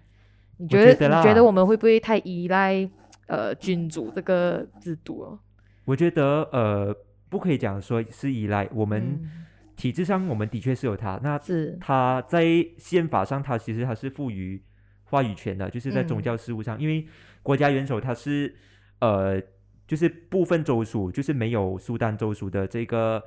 [0.58, 2.86] 你我觉得觉得你觉得我们会不会太依赖
[3.26, 5.38] 呃君主这个制度哦？
[5.84, 6.96] 我觉得呃，
[7.28, 11.18] 不可以讲说是依赖我们嗯体制上，我们的确是有它。
[11.22, 12.44] 那是它在
[12.78, 14.62] 宪法上，它其实它是赋予
[15.04, 17.06] 话语权的，就是在宗嗯教事务上，因为
[17.42, 18.54] 国家元首他是
[19.00, 19.42] 呃，
[19.86, 23.22] 就是部分州属，就是没有苏丹州属的这个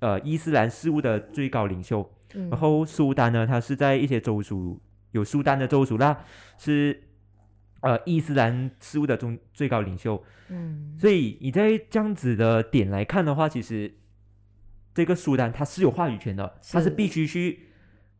[0.00, 2.02] 呃伊斯兰事务的最高领袖。
[2.34, 4.78] 嗯然后苏丹呢，它是在一些州属
[5.12, 6.24] 有苏丹的州属啦，
[6.58, 7.05] 是
[7.86, 10.22] 呃伊斯兰事务的中最高领袖。
[10.48, 13.94] 嗯所以你在这样子的点来看的话，其实
[14.94, 17.68] 这个苏丹他是有话语权的，他是是必须去，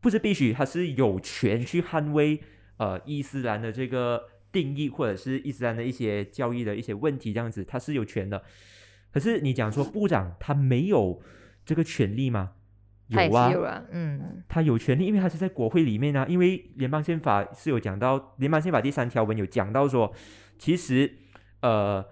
[0.01, 2.41] 不是必须，他是有权去捍卫
[2.77, 8.43] 呃伊斯兰的这个定义，或者是伊斯兰的一些教义的一些问题，这样子他是有权的。
[9.11, 11.21] 可是你讲说部长他没有
[11.65, 12.53] 这个权利吗？
[13.09, 16.25] 有啊，嗯他有权利，因为他是在国会里面啊。
[16.27, 20.13] 因为联邦宪法是有讲到，联邦宪法第三条文有讲到说，
[20.57, 21.13] 其实
[21.61, 22.05] 呃，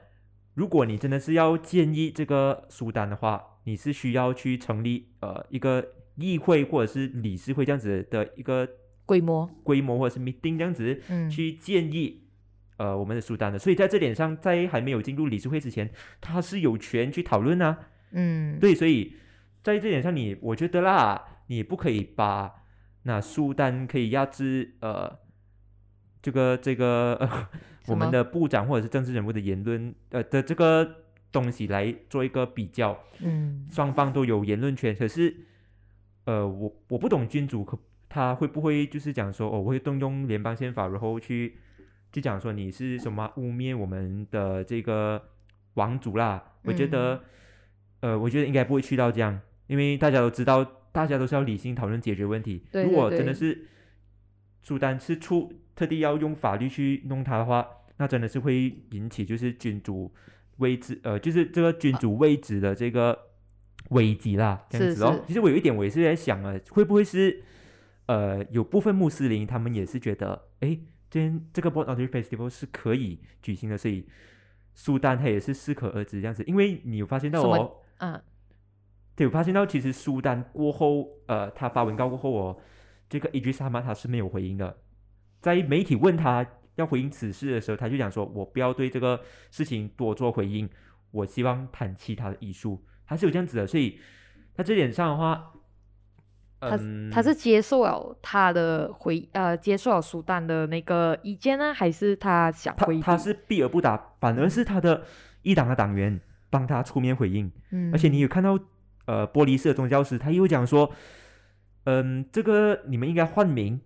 [0.53, 8.67] 如果你真的是要建议这个苏丹的话，你是需要去成立呃一个议会或者是理事会这样子的一个
[9.05, 12.21] 规模，规模或者是 meeting 这样子嗯去建议。
[12.77, 17.77] 呃，我们的苏丹的，所以在这点上，在还没有进入理事会之前，他是有权去讨论啊。
[18.11, 19.13] 嗯对，所以
[19.65, 22.53] 在这点上你，我觉得啦，你不可以把
[23.01, 25.17] 那苏丹可以压制呃
[26.21, 27.49] 这个这个、呃、
[27.87, 30.87] 我们的部长或者是政治人物的言论呃的这个
[31.31, 33.67] 东西来做一个比较，嗯。
[33.71, 35.35] 双方都有言论权，可是
[36.25, 37.75] 呃我我不懂君主可
[38.07, 41.57] 他会不会就是讲说哦我会动用联邦宪法，然后去
[42.11, 45.19] 就讲说你是什么污蔑我们的这个
[45.73, 47.23] 王族啦，我觉得。
[48.01, 52.63] 呃，我觉得应该不会去到这样，因为大家都知道，大家都是要理性讨论解决问题。
[52.71, 53.67] 对如果真的是
[54.61, 60.13] 苏丹是出特地要用法律去弄他的话，那真的是会引起就是君主
[60.57, 63.17] 位置，呃，就是这个君主位置的这个
[63.89, 65.27] 危机啦，这样子哦是。
[65.27, 67.43] 其实我有一点我也是在想啊，会不会是
[68.07, 70.77] 呃有部分穆斯林他们也是觉得，哎，
[71.09, 74.07] 今天这个 Born Honour Festival 是可以举行的，所以
[74.73, 77.75] 苏丹他也是适可而止这样子，因为你有发现到什么哦。
[77.97, 78.21] 啊
[79.15, 82.57] 对，我发现到其实苏丹过后，呃，他发文告过后哦，
[83.07, 84.77] 这个伊迪萨玛他是没有回应的。
[85.41, 90.69] 在媒体问他要回应此事的时候，他就讲说：“我不要对这个事情多做回应，
[91.11, 93.99] 我希望谈其他的艺术。”他是有这样子的，所以
[94.55, 95.53] 他这点上的话，
[96.59, 102.85] 他嗯，他是接受了他的回呃接受了苏丹的那个意见呢，还是他想他？
[103.01, 105.03] 他是避而不答，反而是他的
[105.43, 107.51] 一党的党员帮他出面回应。
[107.71, 108.57] 嗯，而且你有看到，
[109.05, 110.91] 呃，玻璃式的宗教师，他又讲说，
[111.85, 113.79] 嗯，这个你们应该换名，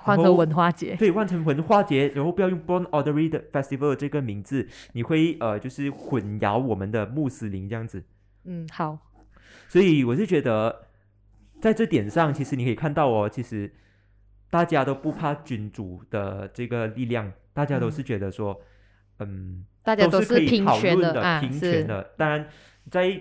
[0.00, 8.04] 换成文化节，对，换成文化节，然后不要用 Born Ordery 的 Festival 这个名字，你会呃就是混淆我们的穆斯林这样子。
[8.44, 8.98] 嗯，好，
[9.68, 10.86] 所以我是觉得，
[11.60, 13.72] 在这点上，其实你可以看到哦，其实
[14.50, 18.60] 大家都不怕君主的这个力量，大家都嗯是觉得说，
[19.18, 22.10] 嗯，大家都可以是平讨论权的啊，平权的。
[22.16, 22.46] 当然，
[22.90, 23.20] 在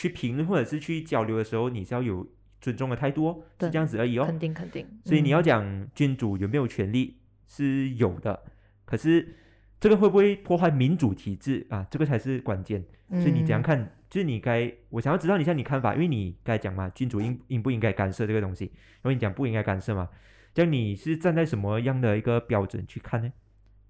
[0.00, 2.26] 去评论或者是去交流的时候，你是要有
[2.58, 4.24] 尊重的态度是这样子而已哦。
[4.24, 4.86] 肯定肯定。
[5.04, 8.42] 所以你要嗯讲君主有没有权利是有的，
[8.86, 9.36] 可是
[9.78, 11.86] 这个会不会破坏民主体制啊？
[11.90, 12.82] 这个才是关键。
[13.10, 13.92] 所以你怎样嗯看？
[14.08, 18.64] 就是你该，我想要知道一下你看法，因为你该讲嘛，君主应应不应该干涉这个东西？
[19.02, 20.08] 然后你讲不应该干涉嘛，
[20.54, 23.30] 这样你是站在什么样的一个标准去看呢？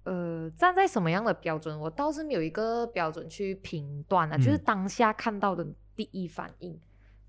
[0.03, 5.63] 呃，站在什么样的标准，我倒是没有一个标准去评断啊，就是嗯当下看到的
[6.03, 6.79] 第一反应。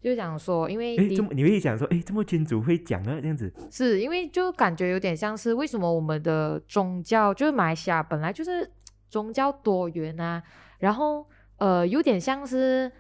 [0.01, 8.69] 就想说，因为哎，你这么你会想说，哎，这么君主会讲啊，这样子，是因为就感觉有点像是为什么我们的宗教就是马来西亚本来就是
[9.09, 10.43] 宗教多元啊，
[10.81, 11.25] 然后
[11.59, 12.91] 呃有点像是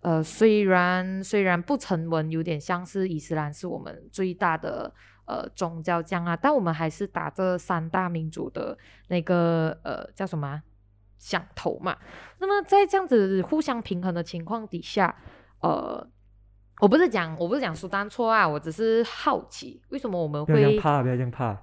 [0.00, 4.92] 呃虽然虽然不成文，有点像是伊斯兰是我们最大的
[5.26, 10.62] 呃宗教这样啊，但我们还是打这三大民族的那个呃叫什么啊
[11.20, 11.96] 响头嘛。
[12.40, 15.14] 那么在这样子互相平衡的情况底下，
[15.60, 16.04] 呃。
[16.80, 21.54] 我不是讲，我不是讲苏丹错啊，我只是好奇，为什么我们会不要这样怕，不要这样怕，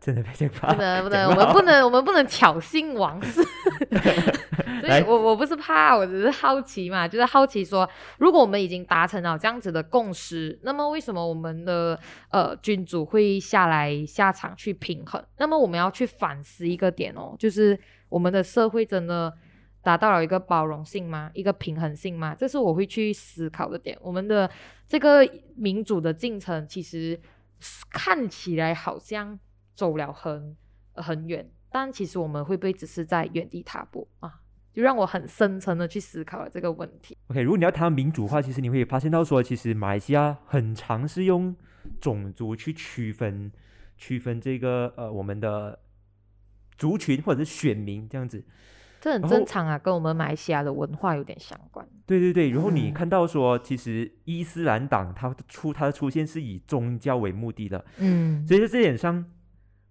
[0.00, 3.40] 真的不要这样怕， 不能不能，我们不能我们不能挑衅王室，
[3.86, 11.96] 所以来我我不是怕，我只是好奇嘛，就是好奇说，如果我们已经达成了这样子的共识，那么为什么我们的
[12.30, 15.24] 呃君主会下来下场去平衡？
[15.38, 17.78] 那么我们要去反思一个点哦，就是
[18.14, 19.36] 我们的社会真的
[19.82, 21.32] 达到了一个包容性吗？
[21.34, 22.32] 一个平衡性吗？
[22.32, 23.98] 这是我会去思考的点。
[24.00, 24.48] 我们的
[24.86, 27.20] 这个民主的进程，其实
[27.90, 29.36] 看起来好像
[29.74, 30.56] 走了很
[30.92, 34.42] 很远，但其实我们会不会只是在原地踏步啊？
[34.72, 37.18] 就让我很深层的去思考了这个问题。
[37.26, 41.52] OK，如果你要谈民主化，其实你会发现到说，其实马来西亚很常是用
[42.00, 43.50] 种族去区分
[43.98, 45.80] 区分这个呃我们的
[46.76, 48.44] 族群或者是选民这样子。
[49.00, 51.86] 这很正常啊，跟我们马来西亚的文化有点相关。
[52.06, 59.22] 对对对，然后你嗯看到说，其实伊斯兰党它的出它的出现是以宗教为目的的，嗯，所以在这点上，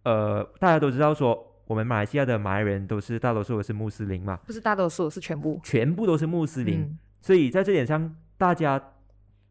[0.03, 5.59] 呃，大家都知道说，我们马来西亚的马来人都是大多数是穆斯林嘛，不是大多数，是全部。
[5.63, 8.81] 全部都是穆斯林，嗯所以在这点上，大家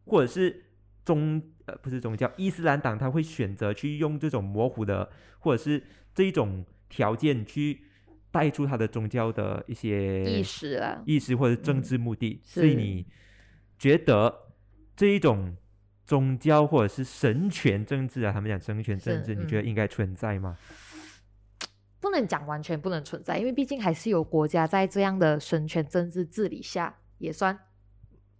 [0.05, 0.65] 或者是
[1.05, 5.81] 宗呃不是宗教伊斯兰党，他会选择去用这种模糊的或者是
[6.13, 7.81] 这一种条件去
[8.29, 13.03] 带出他的宗教的一些意识啊，意识或者政嗯治目的，是所以你
[13.79, 14.51] 觉得
[14.95, 15.57] 这一种
[16.05, 20.55] 宗教或者是神权政治啊，他们讲神权政治，是你觉得嗯应该存在吗？
[21.99, 27.57] 不能讲完全不能存在，因为毕竟还是有国家在这样的神权政治治理下，也算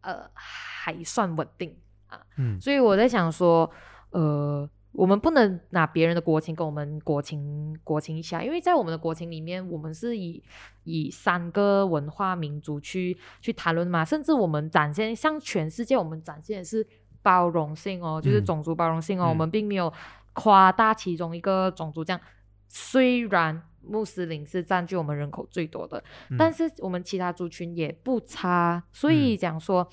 [0.01, 1.75] 呃还算稳定
[2.07, 2.21] 啊。
[2.37, 3.71] 嗯，所以我在想说，
[4.11, 10.41] 呃，我们不能拿别人的国情跟我们国情国情一下，因为在我们的国情里面，我们是以
[10.83, 16.85] 以三个文化民族去去谈论嘛，甚至我们展现向全世界，我们展现的是
[17.23, 19.91] 包容性哦，就是嗯种族包容性哦，我嗯们并没有
[20.33, 22.21] 夸大其中一个种族这样。
[22.69, 26.03] 虽然穆斯林是占据我们人口最多的，
[26.37, 29.87] 但嗯是我们其他族群也不差，所以讲说，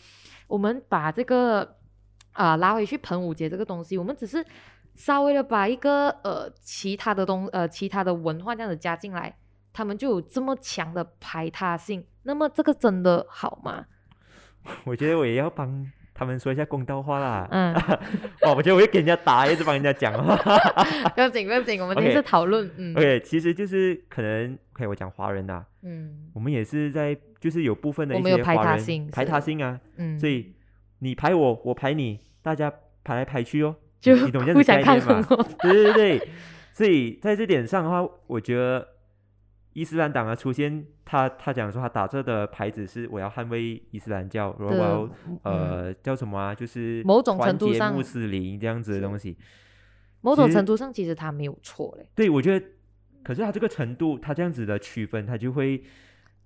[0.47, 1.77] 我们把这个
[2.33, 4.45] 啊、拉回去盆舞节这个东西，我们只是
[5.01, 9.35] 稍微的把一个呃其他的东呃其他的文化这样子加进来，
[9.73, 13.87] 他们就有这么强的排他性，那么这个真的好吗？
[14.85, 17.49] 我觉得我也要帮他们说一下公道话啦。
[17.51, 17.73] 嗯，
[18.43, 20.37] 哇， 我觉得我会给人家打，一直帮人家讲话。
[21.17, 22.95] 不要紧不要紧，我们今天 OK 是讨论，嗯。
[22.95, 26.29] OK，其实就是可能，OK，我讲华人呐、嗯。
[26.35, 30.53] 我们也是在，就是有部分的一些华人他性排他性啊，嗯，所以
[30.99, 32.71] 你排我，我排你，大家
[33.03, 35.27] 排来排去哦，就你懂这样子念吗。
[35.63, 36.29] 对对对对，
[36.73, 38.89] 所以在这点上的话，我觉得
[39.75, 49.37] 伊斯兰党啊出现，他他讲说他打这的牌子是我要捍卫伊斯兰教，然后我的要嗯呃叫什么啊，就是某种程度上穆斯林这样子的东西。
[50.23, 52.67] 某种程度上，其实他没有错嘞，对，我觉得，
[53.23, 55.83] 可是他这个程度，他这样子的区分，他就会，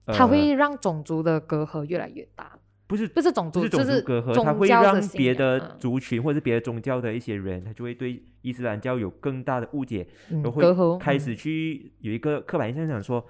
[0.04, 2.56] 呃、他会让种族的隔阂越来越大。
[2.94, 13.26] 不是不是种族，不是种族隔阂，宗它会让别的嗯族群或者别的宗教的一些人，他就会对伊斯兰教有更大的误解，嗯都隔阂嗯会开始去有一个刻板印象，想说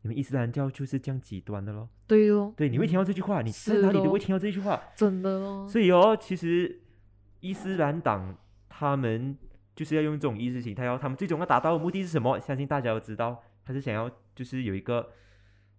[0.00, 1.86] 你们伊斯兰教就是这样极端的咯。
[2.06, 4.82] 对哦，对，你会听到嗯这句话，你在哪里都会听到这句话。
[4.96, 6.80] 真的哦，所以哦，其实
[7.40, 8.34] 伊斯兰党
[8.70, 9.36] 他们
[9.76, 12.40] 就是要用这种意识形态，然后他们最终要达到的目的是什么？
[12.40, 15.10] 相信大家都知道，他是想要就是有一个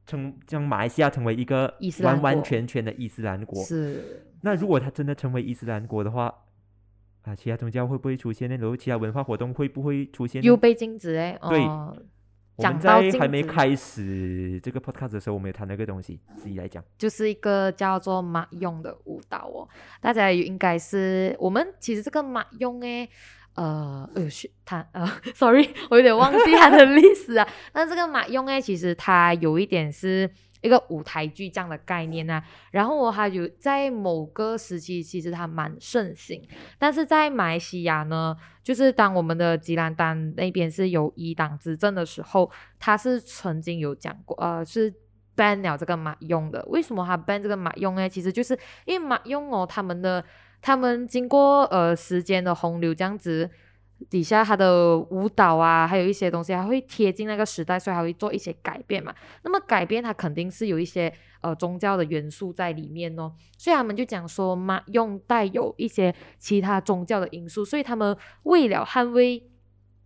[0.06, 3.64] 称将马来西亚成为一个完完全全的伊斯兰国。
[3.64, 6.34] 是那如果他真的成为伊斯兰国的话，
[7.24, 8.58] 啊，其他宗教会不会出现呢？
[8.58, 10.44] 然后其他文化活动会不会出现？
[10.44, 11.96] 又被禁止哎，对哦
[12.56, 16.84] 我们在还没开始这个 podcast 的时候，我们有谈那个东西，自己来讲。
[17.00, 19.68] 就是一个叫做马用的舞蹈哦，
[20.00, 23.10] 大家也应该是我们其实这个马用诶，
[23.56, 27.48] 呃，呃是他呃，sorry， 我有点忘记他的历史啊。
[27.72, 30.30] 但这个马用诶，其实它有一点是
[30.62, 32.44] 一个舞台剧这样的概念啊。
[32.72, 36.42] 然后我还有在某个时期，其实它蛮盛行，
[36.80, 44.92] 但是在马来西亚呢，就是当我们的吉兰丹那边是有一党执政的时候，他是曾经有讲过，呃，是
[45.36, 46.64] ban 了这个马用的。
[46.70, 48.10] 为什么他 ban 这个马用呢？
[48.10, 50.24] 其实就是因为马用哦，他们的
[50.64, 53.52] 他们经过呃时间的洪流这样子。
[54.10, 59.16] 底下他的舞蹈啊，还有一些东西，还会贴近那个时代，所以还会做一些改变嘛。
[59.44, 63.32] 那么改变，它肯定是有一些呃宗教的元素在里面哦。
[63.58, 69.42] 所以他们就讲说嘛，用带有一些其他宗教的因素，所以他们为了捍卫。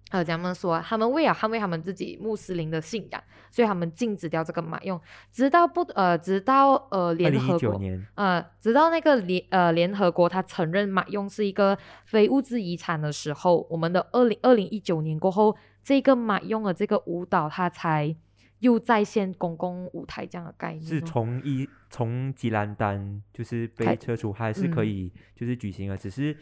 [0.09, 4.97] 呃，咱们说，他们为了捍卫他们自己穆斯林的信仰，所以他们禁止掉这个马用，
[5.33, 7.81] 直到不呃，直到呃联合国，
[8.15, 18.15] 呃，直到那个联呃联合国他承认马用是一个非物质遗产的时候，我们的二零二零一九年过后，这个马用的这个舞蹈，它才
[18.59, 20.85] 又再现公共舞台这样的概念。
[20.85, 26.37] 是从一从吉兰丹就是被撤除，还是可以就是举行了，只是。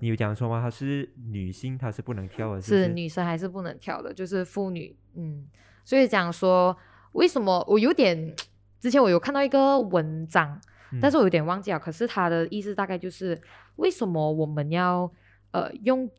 [0.00, 0.60] 你有讲说吗？
[0.60, 2.60] 她是女性，她是不能跳的。
[2.60, 4.12] 是女生还是不能跳的？
[4.12, 5.46] 就是妇女，嗯。
[5.84, 6.76] 所以讲说，
[7.12, 8.34] 为什么我有点
[8.78, 10.60] 之前我有看到一个文章，
[11.00, 11.78] 但是我有点忘记了。
[11.78, 13.40] 可是他的意思大概就是，
[13.76, 15.10] 为什么我们要
[15.52, 16.10] 呃用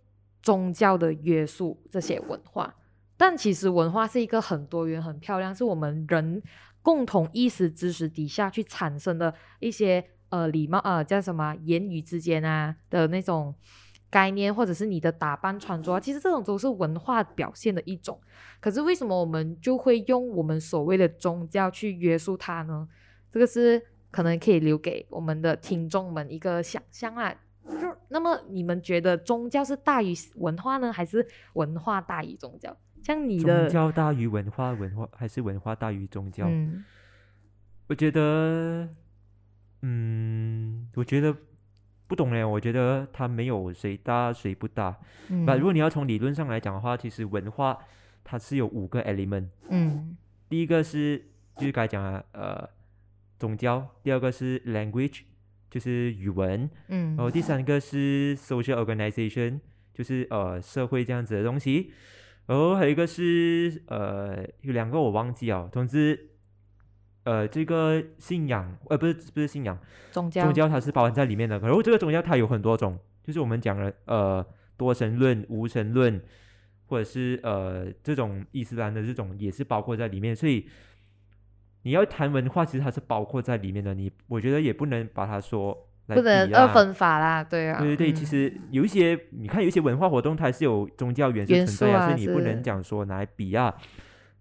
[0.41, 2.75] 宗教的约束这些文化？
[3.15, 6.41] 但其实文化是一个很多元、很漂亮，是我们人
[6.81, 10.03] 共同意识知识底下去产生的一些。
[10.29, 11.55] 呃，礼貌呃，叫什么？
[11.63, 13.53] 言语之间啊的那种
[14.09, 18.19] 概念，或者是你的打扮穿着，其实这种都是文化表现的一种。
[18.59, 22.87] 可是为什么我们就会用我们所谓的宗教去约束它呢？
[23.31, 27.33] 这个是可能可以留给我们的听众们一个想象啊。
[27.63, 32.75] 就那么你们觉得宗教是大于文化呢，还是文化大于宗教？
[33.03, 36.45] 像你的宗教大于文化，文化还是文化大于宗教？
[36.47, 36.83] 嗯，
[37.87, 38.87] 我觉得。
[39.81, 41.35] 嗯，我觉得
[42.07, 42.43] 不懂嘞。
[42.43, 44.97] 我觉得它没有谁大谁不大。
[45.45, 47.77] 那如果你要从理论上来讲的话，其实文化
[48.23, 49.47] 它是有五个 element。
[49.69, 50.17] 嗯，
[50.49, 52.69] 第一个是就是该讲啊呃
[53.37, 55.21] 宗教，第二个是 language，
[55.69, 56.69] 就是语文。
[56.87, 59.59] 嗯，然后第三个是 social organization，
[59.93, 61.91] 就是呃社会这样子的东西。
[62.47, 66.25] 然后还有一个是呃有两个我忘记了，总之。
[67.29, 69.77] 呃，这个信仰，呃，不是不是信仰，
[70.09, 71.59] 宗教，宗教它是包含在里面的。
[71.59, 74.43] 然后这个宗教它有很多种，就是我们讲了，呃，
[74.75, 76.19] 多神论、无神论，
[76.87, 80.35] 或者是呃这种伊斯兰的这种也是包括在里面。
[80.35, 80.67] 所以
[81.83, 83.93] 你要谈文化，其实它是包括在里面的。
[83.93, 93.75] 你我觉得也不能把它说不能二分法啦，对啊，对对对，其实有一些你看有一些文化活动，它是有宗教元素存在啊，所以你不能讲说拿来比啊。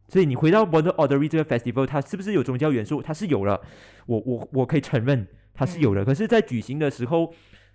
[0.09, 3.03] 所以你回到 Wonder Ordery 这个 festival，它是不是有宗教元素？
[3.03, 3.61] 它是有了，
[4.07, 6.03] 我我我可以承认它是有的。
[6.05, 7.35] 可是，在举行的时候，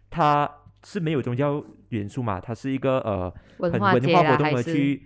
[0.10, 0.50] 它
[0.84, 2.41] 是没有宗教元素嘛？
[2.41, 5.04] 它是一个呃很文化活动的去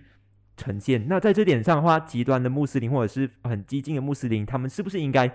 [0.56, 1.06] 呈现。
[1.06, 5.30] 那在这点上的话，极端的穆斯林或者是很激进的穆斯林，他们是不是应该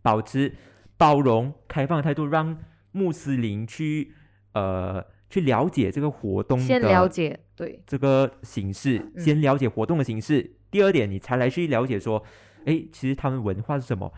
[0.00, 0.54] 保持
[0.96, 2.58] 包容、开放的态度，让
[2.92, 4.14] 穆斯林去
[4.54, 6.58] 呃去了解这个活动？
[6.58, 10.56] 先了解对这个形式，先了解活动的形式。
[10.74, 12.20] 第二点，你才来去了解说，
[12.64, 14.12] 哎，其实他们文化是什么？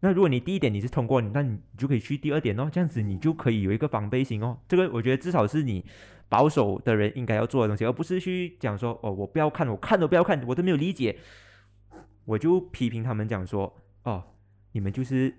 [0.00, 4.58] 那如果你第一点你是通过，那你就可以去第二点哦，这样子你就可以有一个防备心哦。
[4.68, 5.82] 这个我觉得至少是你
[6.28, 11.16] 保守的人应该要做的东西，而不是去讲说，哦，我不要看，我看都不要看，我都没有理解，
[12.26, 14.22] 我就批评他们讲说，哦，
[14.72, 15.34] 你们就是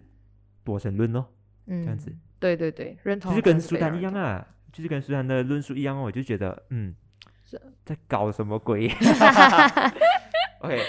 [0.63, 1.23] 多神论哦，
[1.67, 2.11] 这样子。
[2.39, 3.29] 对对对，认同。
[3.31, 6.95] 就是跟苏丹一样啊，就是跟苏丹的论述一样哦，我就觉得，嗯，
[7.85, 8.89] 在搞什么鬼
[10.61, 10.79] ？OK，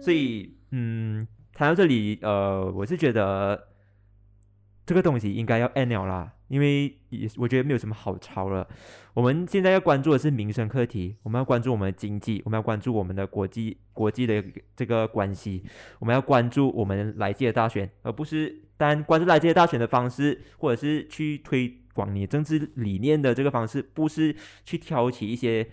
[0.00, 3.68] 所以嗯，谈到这里，呃，我是觉得
[4.86, 8.68] 这个东西应该要 end 了啦，因为也我觉得没有什么好吵了。
[9.14, 14.44] 我们现在要关注的是民生课题，我们要关注我们的经济，我们要关注我们的国际国际的
[14.76, 15.64] 这个关系，
[16.00, 24.34] 我们要关注我们来届的大选，而不是单关注来届大选的方式，或者是去推广你政治理念的这个方式，不是
[24.64, 25.66] 去挑起一些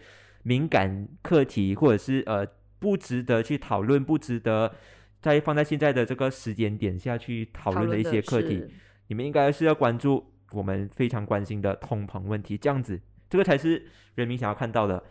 [0.43, 2.47] 敏感课题，或者是呃。
[2.82, 4.73] 不值得去讨论，不值得
[5.21, 8.65] 再放在现在的这个时间点下去讨论的一些课题，
[9.07, 15.03] 你们应该是要关注我们非常关心的通膨问题，这样子，这个才是人民想要看到的。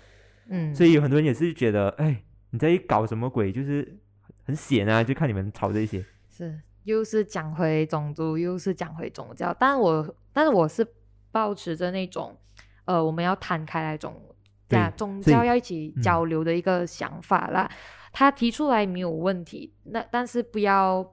[0.49, 3.53] 嗯，所以有很多人也是觉得，哎，你在搞什么鬼？
[3.53, 3.97] 就是
[4.43, 6.05] 很险啊，就看你们吵这些。
[6.29, 10.85] 是，又是讲回种族，又是讲回宗教，但我，但是我是
[11.31, 12.37] 保持着那种，
[12.87, 14.21] 呃，我们要摊开来种。
[14.79, 17.71] 对宗教要一起交流的一个想法啦，
[18.13, 21.05] 他提出来没有问题，那但是不要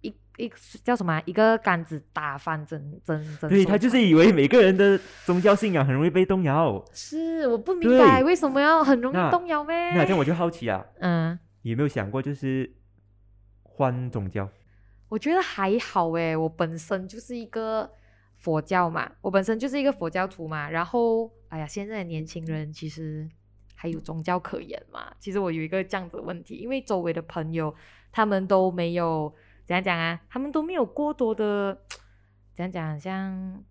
[0.00, 0.52] 一一
[0.84, 3.50] 叫什么一个杆子打翻整整整。
[3.50, 6.84] 对他就是以为每个人的宗教信仰很容易被动摇。
[6.92, 9.92] 是，我不明白为什么要很容易动摇咩？
[9.94, 12.72] 那这样我就好奇啊，嗯，有没有想过就是
[13.62, 14.48] 换宗教？
[15.08, 17.90] 我觉得还好诶，我本身就是一个。
[18.42, 23.28] 佛教嘛，我本身就是一个佛教徒嘛，然后哎呀，现在的年轻人其实
[23.74, 25.12] 还有宗教可言嘛？
[25.20, 27.74] 其实我有一个这样子的问题，因为周围的朋友
[28.10, 29.30] 他们都没有
[29.66, 31.78] 怎样讲啊，他们都没有过多的
[32.54, 33.62] 怎样讲，像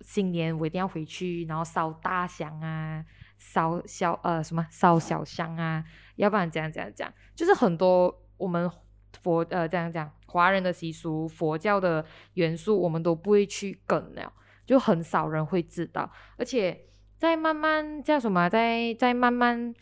[0.00, 3.04] 新年我一定要回去，然后烧大香啊，
[3.36, 8.70] 烧小呃什么烧小香啊，要不然怎样怎样讲，就是很多我们
[9.20, 10.08] 佛呃这样讲。
[10.26, 12.04] 华人的习俗、佛教的
[12.34, 14.32] 元素，我们都不会去跟了，
[14.64, 16.08] 就很少人会知道。
[16.36, 16.86] 而且
[17.24, 19.74] 在慢慢叫什么，在在慢慢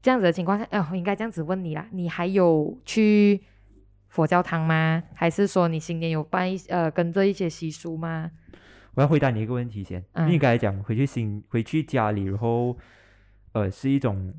[0.00, 3.42] 这样子的情况下，哎，我应该这样子问你啦，你还有去
[4.06, 5.02] 佛教堂吗？
[5.12, 8.30] 还是说你新年有办一呃跟着一些习俗吗？
[8.94, 12.78] 我要回答你一个问题先，你刚才讲回去新回去家里，然后
[13.52, 14.32] 呃是一种，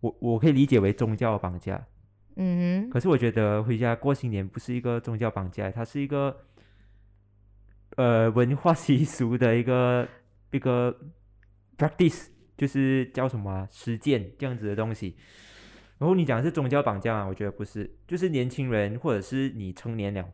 [0.00, 1.82] 我我可以理解为宗教绑架。
[2.36, 6.36] 嗯，可是我觉得回家过新年不是一个宗教绑架，它是一个
[7.96, 10.06] 呃文化习俗的一个
[10.54, 10.96] 一个
[11.76, 15.16] practice，就是叫什么实践这样子的东西。
[15.98, 20.24] 然后你讲是宗教绑架啊，我觉得不是，就是年轻人或者是你成年了，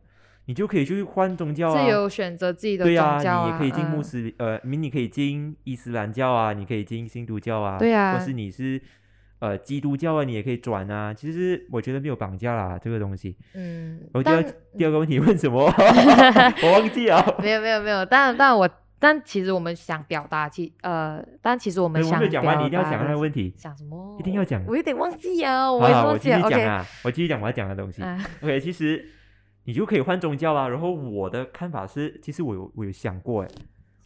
[0.45, 8.79] 你就可以去换宗教啊，自由选择自己的对啊，你也可以进穆斯呃，你可以进伊斯兰教啊，你可以进新都教啊，对啊，或是你是。
[9.41, 11.11] 呃，基督教啊，你也可以转啊。
[11.11, 13.35] 其实我觉得没有绑架啦，这个东西。
[13.55, 13.99] 嗯。
[14.13, 14.43] 我第二
[14.77, 15.63] 第二个问题问什么？
[16.61, 17.37] 我忘记了。
[17.41, 18.69] 没有没有没有，但但我
[19.01, 23.51] 但其实我们想表达，其呃，但其实我们想讲完，你一定要讲那个问题。
[23.57, 24.15] 想什么？
[24.19, 24.63] 一定要讲。
[24.67, 26.37] 我有点忘记啊，我忘记了。
[26.43, 28.03] 我继续讲啊，我继续讲我要讲的东西。
[28.43, 29.03] OK，其实
[29.63, 30.67] 你就可以换宗教啊。
[30.67, 33.49] 然后我的看法是，其实我有我有想过，哎，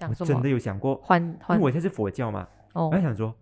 [0.07, 3.35] 我真的有想过换换，因为我现在是佛教嘛，我还想说。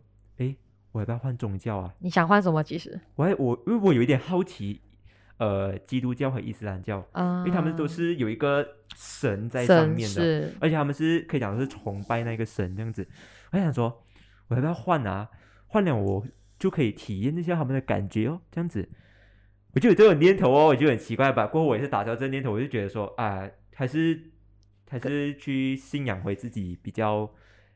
[0.91, 1.91] 我要不要换宗教啊？
[1.97, 2.61] 你想换什么？
[2.61, 4.79] 其实我还我因为我有一点好奇，
[5.37, 8.65] 呃，基督教和伊斯兰教，因为他们都是有一个
[8.95, 13.07] 神在上面的，而且他们是可以讲是崇拜那个神这样子。
[13.51, 14.05] 我想说，
[14.47, 15.29] 我要不要换啊？
[15.67, 16.25] 换了我
[16.57, 18.87] 就可以体验一下他们的感觉哦，这样子
[19.73, 21.47] 我就有这种念头哦，我就很奇怪吧。
[21.47, 24.19] 过后我也是打消这个念头，我就觉得说啊，还是
[24.89, 27.29] 还是去信仰回自己比较。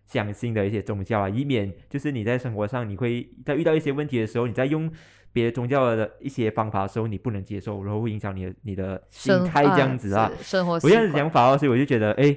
[0.07, 4.89] 相信的一些宗教啊，以免就是你在生活上，你会在遇到一些问题的时候，你在用
[5.37, 10.31] 别的宗教的一些方法的时候，你不能接受，然后会影响你的你的心态这样子啊。
[10.41, 12.35] 生活，我这样子想法哦，所以我就觉得，哎，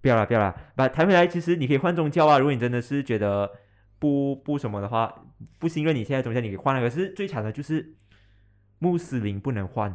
[0.00, 2.38] 不要了，不要了，把谈回来，其实你可以换宗教啊。
[2.38, 3.50] 如果你真的是觉得
[3.98, 5.14] 不不什么的话，
[5.58, 6.80] 不信任你现在宗教，你可以换了。
[6.80, 7.94] 可是最惨的就是
[8.78, 9.94] 穆斯林不能换，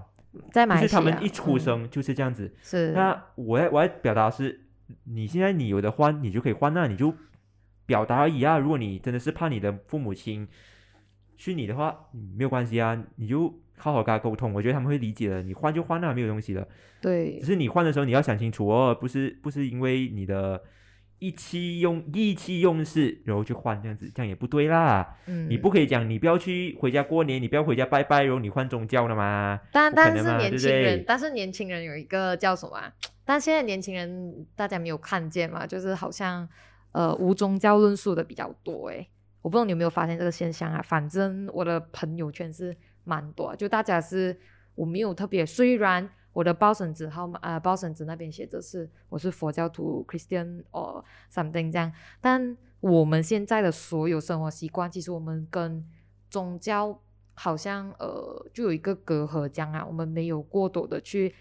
[0.54, 2.54] 就是他们一出生就是这样子。
[2.62, 2.92] 是。
[2.92, 4.66] 那我要我要表达是。
[5.04, 7.14] 你现在你有的换，你就可以换那，你就
[7.86, 8.58] 表达而已啊。
[8.58, 10.48] 如果你真的是怕你的父母亲
[11.40, 11.98] 训你的话，
[12.36, 15.42] 没有关系啊，你就好好跟他沟通，我觉得他们会理解的。
[15.42, 16.68] 你换就换那，没有东西的。
[17.02, 17.40] 对。
[17.40, 20.62] 只是你换的时候你要想清楚哦，不是不是因为你的
[21.20, 25.16] 意气用意气用事，然后去换这样子，这样也不对啦。
[25.28, 25.50] 嗯。
[25.50, 29.62] 你不可以讲你不要去回家过年，你不要回家拜拜，然后你换宗教了吗？
[29.72, 32.92] 但但是年轻人，但是年轻人有一个叫什么？
[33.24, 36.46] 但现在年轻人大家没有看见嘛，就是好像
[36.92, 39.08] 呃无宗教论述的比较多诶，
[39.42, 40.82] 我不知道你有没有发现这个现象啊？
[40.82, 44.40] 反正我的朋友圈是蛮多，就大家是
[44.76, 55.86] 我没有特别，虽然我的报绳子号码呃报绳子那边写着是我是佛教徒 Christian or something 这样，但我们现在的所有生活习惯，其实我们跟
[56.30, 57.02] 宗教
[57.34, 61.34] 好像呃就有一个隔阂这样啊，我们没有过多的去。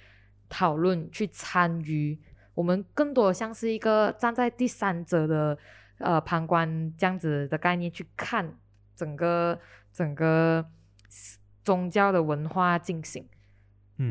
[0.50, 2.18] 讨论去参与，
[2.54, 5.58] 我们更多像是一个站在第三者的
[5.98, 8.54] 呃旁观这样子的概念去看
[8.96, 9.58] 整个
[9.92, 10.64] 整个
[11.64, 13.26] 宗教的文化进行。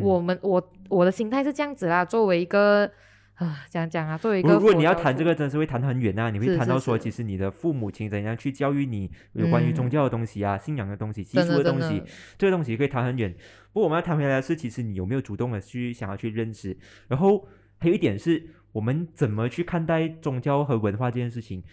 [0.01, 2.91] 我们我我的心态是这样子啦，作为一个。
[3.38, 6.31] 啊，讲讲啊，作为一个，如果你要谈这个，真是会谈很远啊。
[6.31, 12.01] 你会谈到说，其实你的父母亲怎样去教育你有关于宗教的东西啊、信仰的东西、习俗的东西，
[12.35, 13.31] 这个东西可以谈很远。
[13.71, 16.75] 不过我们要谈回来的是，其实你有没有主动的去想要去认识？
[17.09, 18.43] 然后还有一点是，
[18.78, 21.63] 我们怎么去看待宗教和文化这件事情？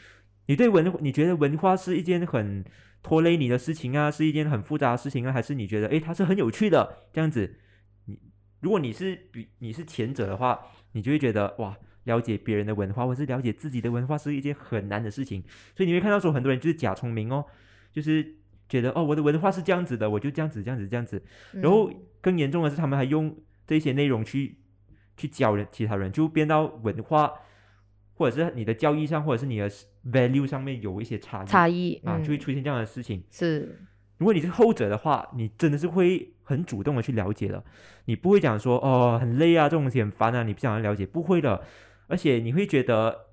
[0.47, 2.65] 你对文，你觉得文化是一件很
[3.03, 7.59] 拖累你的事情啊，是一件很复杂的事情啊，还是你觉得诶，它是很有趣的这样子？
[8.07, 8.19] 你
[8.61, 10.61] 如果你是比你是前者的话。
[10.97, 15.43] 你就会觉得哇，了解别人的文化，或是了解自己的文化是一件很难的事情。
[15.75, 17.45] 所以你会看到说，很多人就是假聪明哦，
[17.93, 18.37] 就是
[18.69, 21.21] 觉得哦，我的文化是这样子的，我就这样子、这样子、这样子。
[21.55, 21.91] 然后
[22.21, 23.37] 更严重的是，他们还用
[23.67, 24.57] 这些内容去
[25.17, 27.33] 去教人其他人，就变到文化
[28.15, 29.71] 或者是你的教义上，或者是你的
[30.07, 33.23] value 上面有一些差异，差异啊，就会出现这样的事情。
[33.31, 33.81] 是，
[34.19, 36.31] 如果你是后者的话，你真的是会。
[36.47, 37.65] 很主动的去了解的，
[38.05, 41.65] 你不会讲说哦很累啊，这种东西很烦啊，你不想要了解，不会的。
[42.07, 43.27] 而而且你会觉得，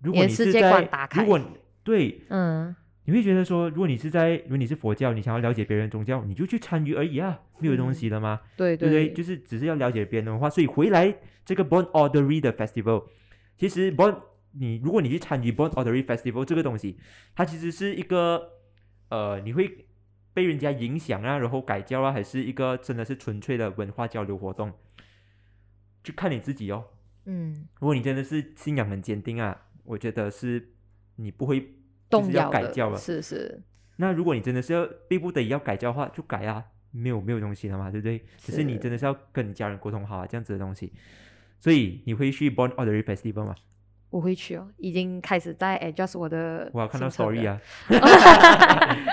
[0.00, 1.38] 如果你是在如果
[1.82, 2.74] 对，嗯，
[3.06, 8.40] 你会觉得说，如果你是在，如果你是佛教，你想要了解别人宗教，你就去参与而已啊，没有东嗯西的吗？
[8.56, 9.08] 对对不对？
[9.08, 13.04] 对，就是只是要了解别人的文化，所以回来这个 Born Ordery 的 Festival，
[13.58, 14.18] 其实 Born
[14.52, 16.98] 你如果你去参与 Born Ordery Festival 这个东西，
[17.34, 18.52] 它其实是一个
[19.10, 19.86] 呃，你会
[20.32, 24.72] 被人家影响啊，然后改教啊，还是一个真的是纯粹的文化交流活动，
[26.02, 26.86] 就看你自己哦。
[27.26, 30.70] 嗯，如果你真的是信仰很坚定啊，我觉得是
[31.16, 31.74] 你不会
[32.08, 32.98] 动摇的改教了。
[32.98, 33.62] 是是，
[33.96, 38.24] 那如果你真的是要逼不得已要改教的话，就改啊，没有没有东西了嘛，对不对？
[38.38, 40.92] 只是你真的是要跟你家人沟通好啊，这样子的东西。
[41.60, 43.54] 所以你会去 Born Ordery Festival 吗？
[44.10, 47.60] 我会去哦，已经开始在 adjust 我的我要看到 story 了，啊，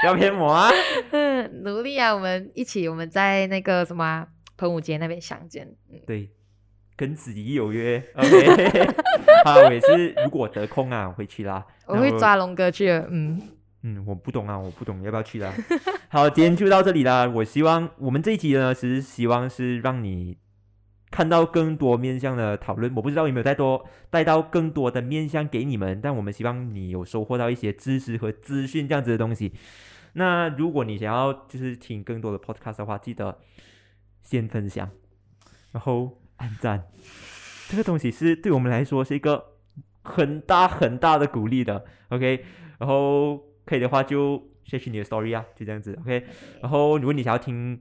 [0.02, 0.70] 不 要骗我啊！
[1.12, 4.28] 嗯，努力啊，我们一起，我们在那个什么啊
[4.58, 6.30] 喷雾节那边相见，嗯，对，
[7.02, 8.88] 跟子怡有约，OK。
[9.44, 11.66] 好，我也是，如果得空啊，我会去啦。
[11.88, 13.42] 我会抓龙哥去的，嗯，
[13.82, 15.52] 嗯，我不懂啊，我不懂，要不要去啦？
[16.10, 17.28] 好，今天就到这里啦。
[17.28, 20.38] 我希望我们这一集呢，其实希望是让你
[21.10, 22.94] 看到更多面向的讨论。
[22.96, 29.54] 我不知道有没有带多带到更多的面向给你们，但我们希望你有收获到一些知识和资讯这样子的东西。
[30.14, 33.40] 那如果你想要就是听更多的 podcast 的话，记得
[34.22, 34.88] 先分享，
[35.72, 36.84] 然后按赞。
[37.70, 39.54] 这个东西是对我们来说是一个
[40.04, 42.44] 很大很大的鼓励的，OK。
[42.80, 46.26] 然后可以的话就 share 你的 story 啊，就这样子，OK。
[46.62, 47.80] 然后如果你想要听，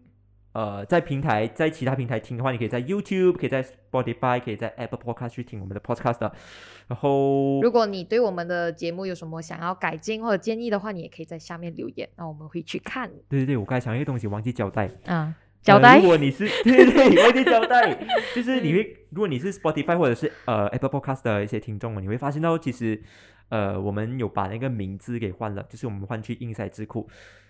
[0.52, 6.32] 呃，在平台在其他平台听的话，你可以在 YouTube，可以在 Spotify，可以在 Apple Podcast 去听我们的 podcast 的。
[6.88, 16.00] 然后如果你对我们的节目有什么想要改进或者建议的话，你也可以在下面留言，那我们会去看，对对对，我刚才想一个东西忘记交代，啊，交代呃。
[16.00, 17.94] 如果你是对对 对，忘记交代，
[18.34, 23.02] 就是你会，如果你是 Spotify 或者是呃 Apple Podcast 的一些听众，你会发现到其实
[23.48, 27.08] 呃我们有把那个名字给换了，就是我们换去英赛智库。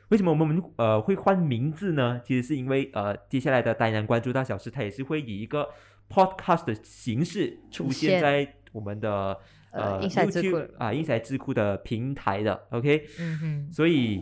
[0.09, 2.21] 为什么我们呃会换名字呢？
[2.25, 5.69] 其实是因为呃接下来的呆男关注大小事，它也是会以一个
[6.09, 9.39] podcast 的形式出出现现在我们的
[9.71, 13.07] 呃 YouTube 啊英赛智库的平台的，OK。
[13.21, 14.21] 嗯哼，所以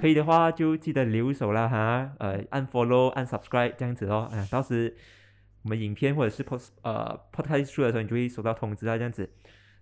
[0.00, 4.94] 可以的话就记得留守啦哈，呃，按 follow 按 subscribe 这样子哦，啊、到时
[5.62, 9.28] 我们影片或者是 post 呃 podcast 出的时候，你就会收到通知啊这样子。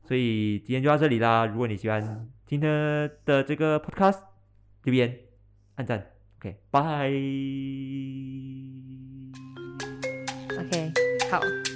[0.06, 2.70] 所以今天就到这里啦，如果你喜欢今天
[3.24, 4.20] 的这个 podcast，
[4.84, 5.18] 留言
[5.76, 7.10] 按赞，OK，拜。
[10.56, 10.92] OK，
[11.30, 11.73] 好。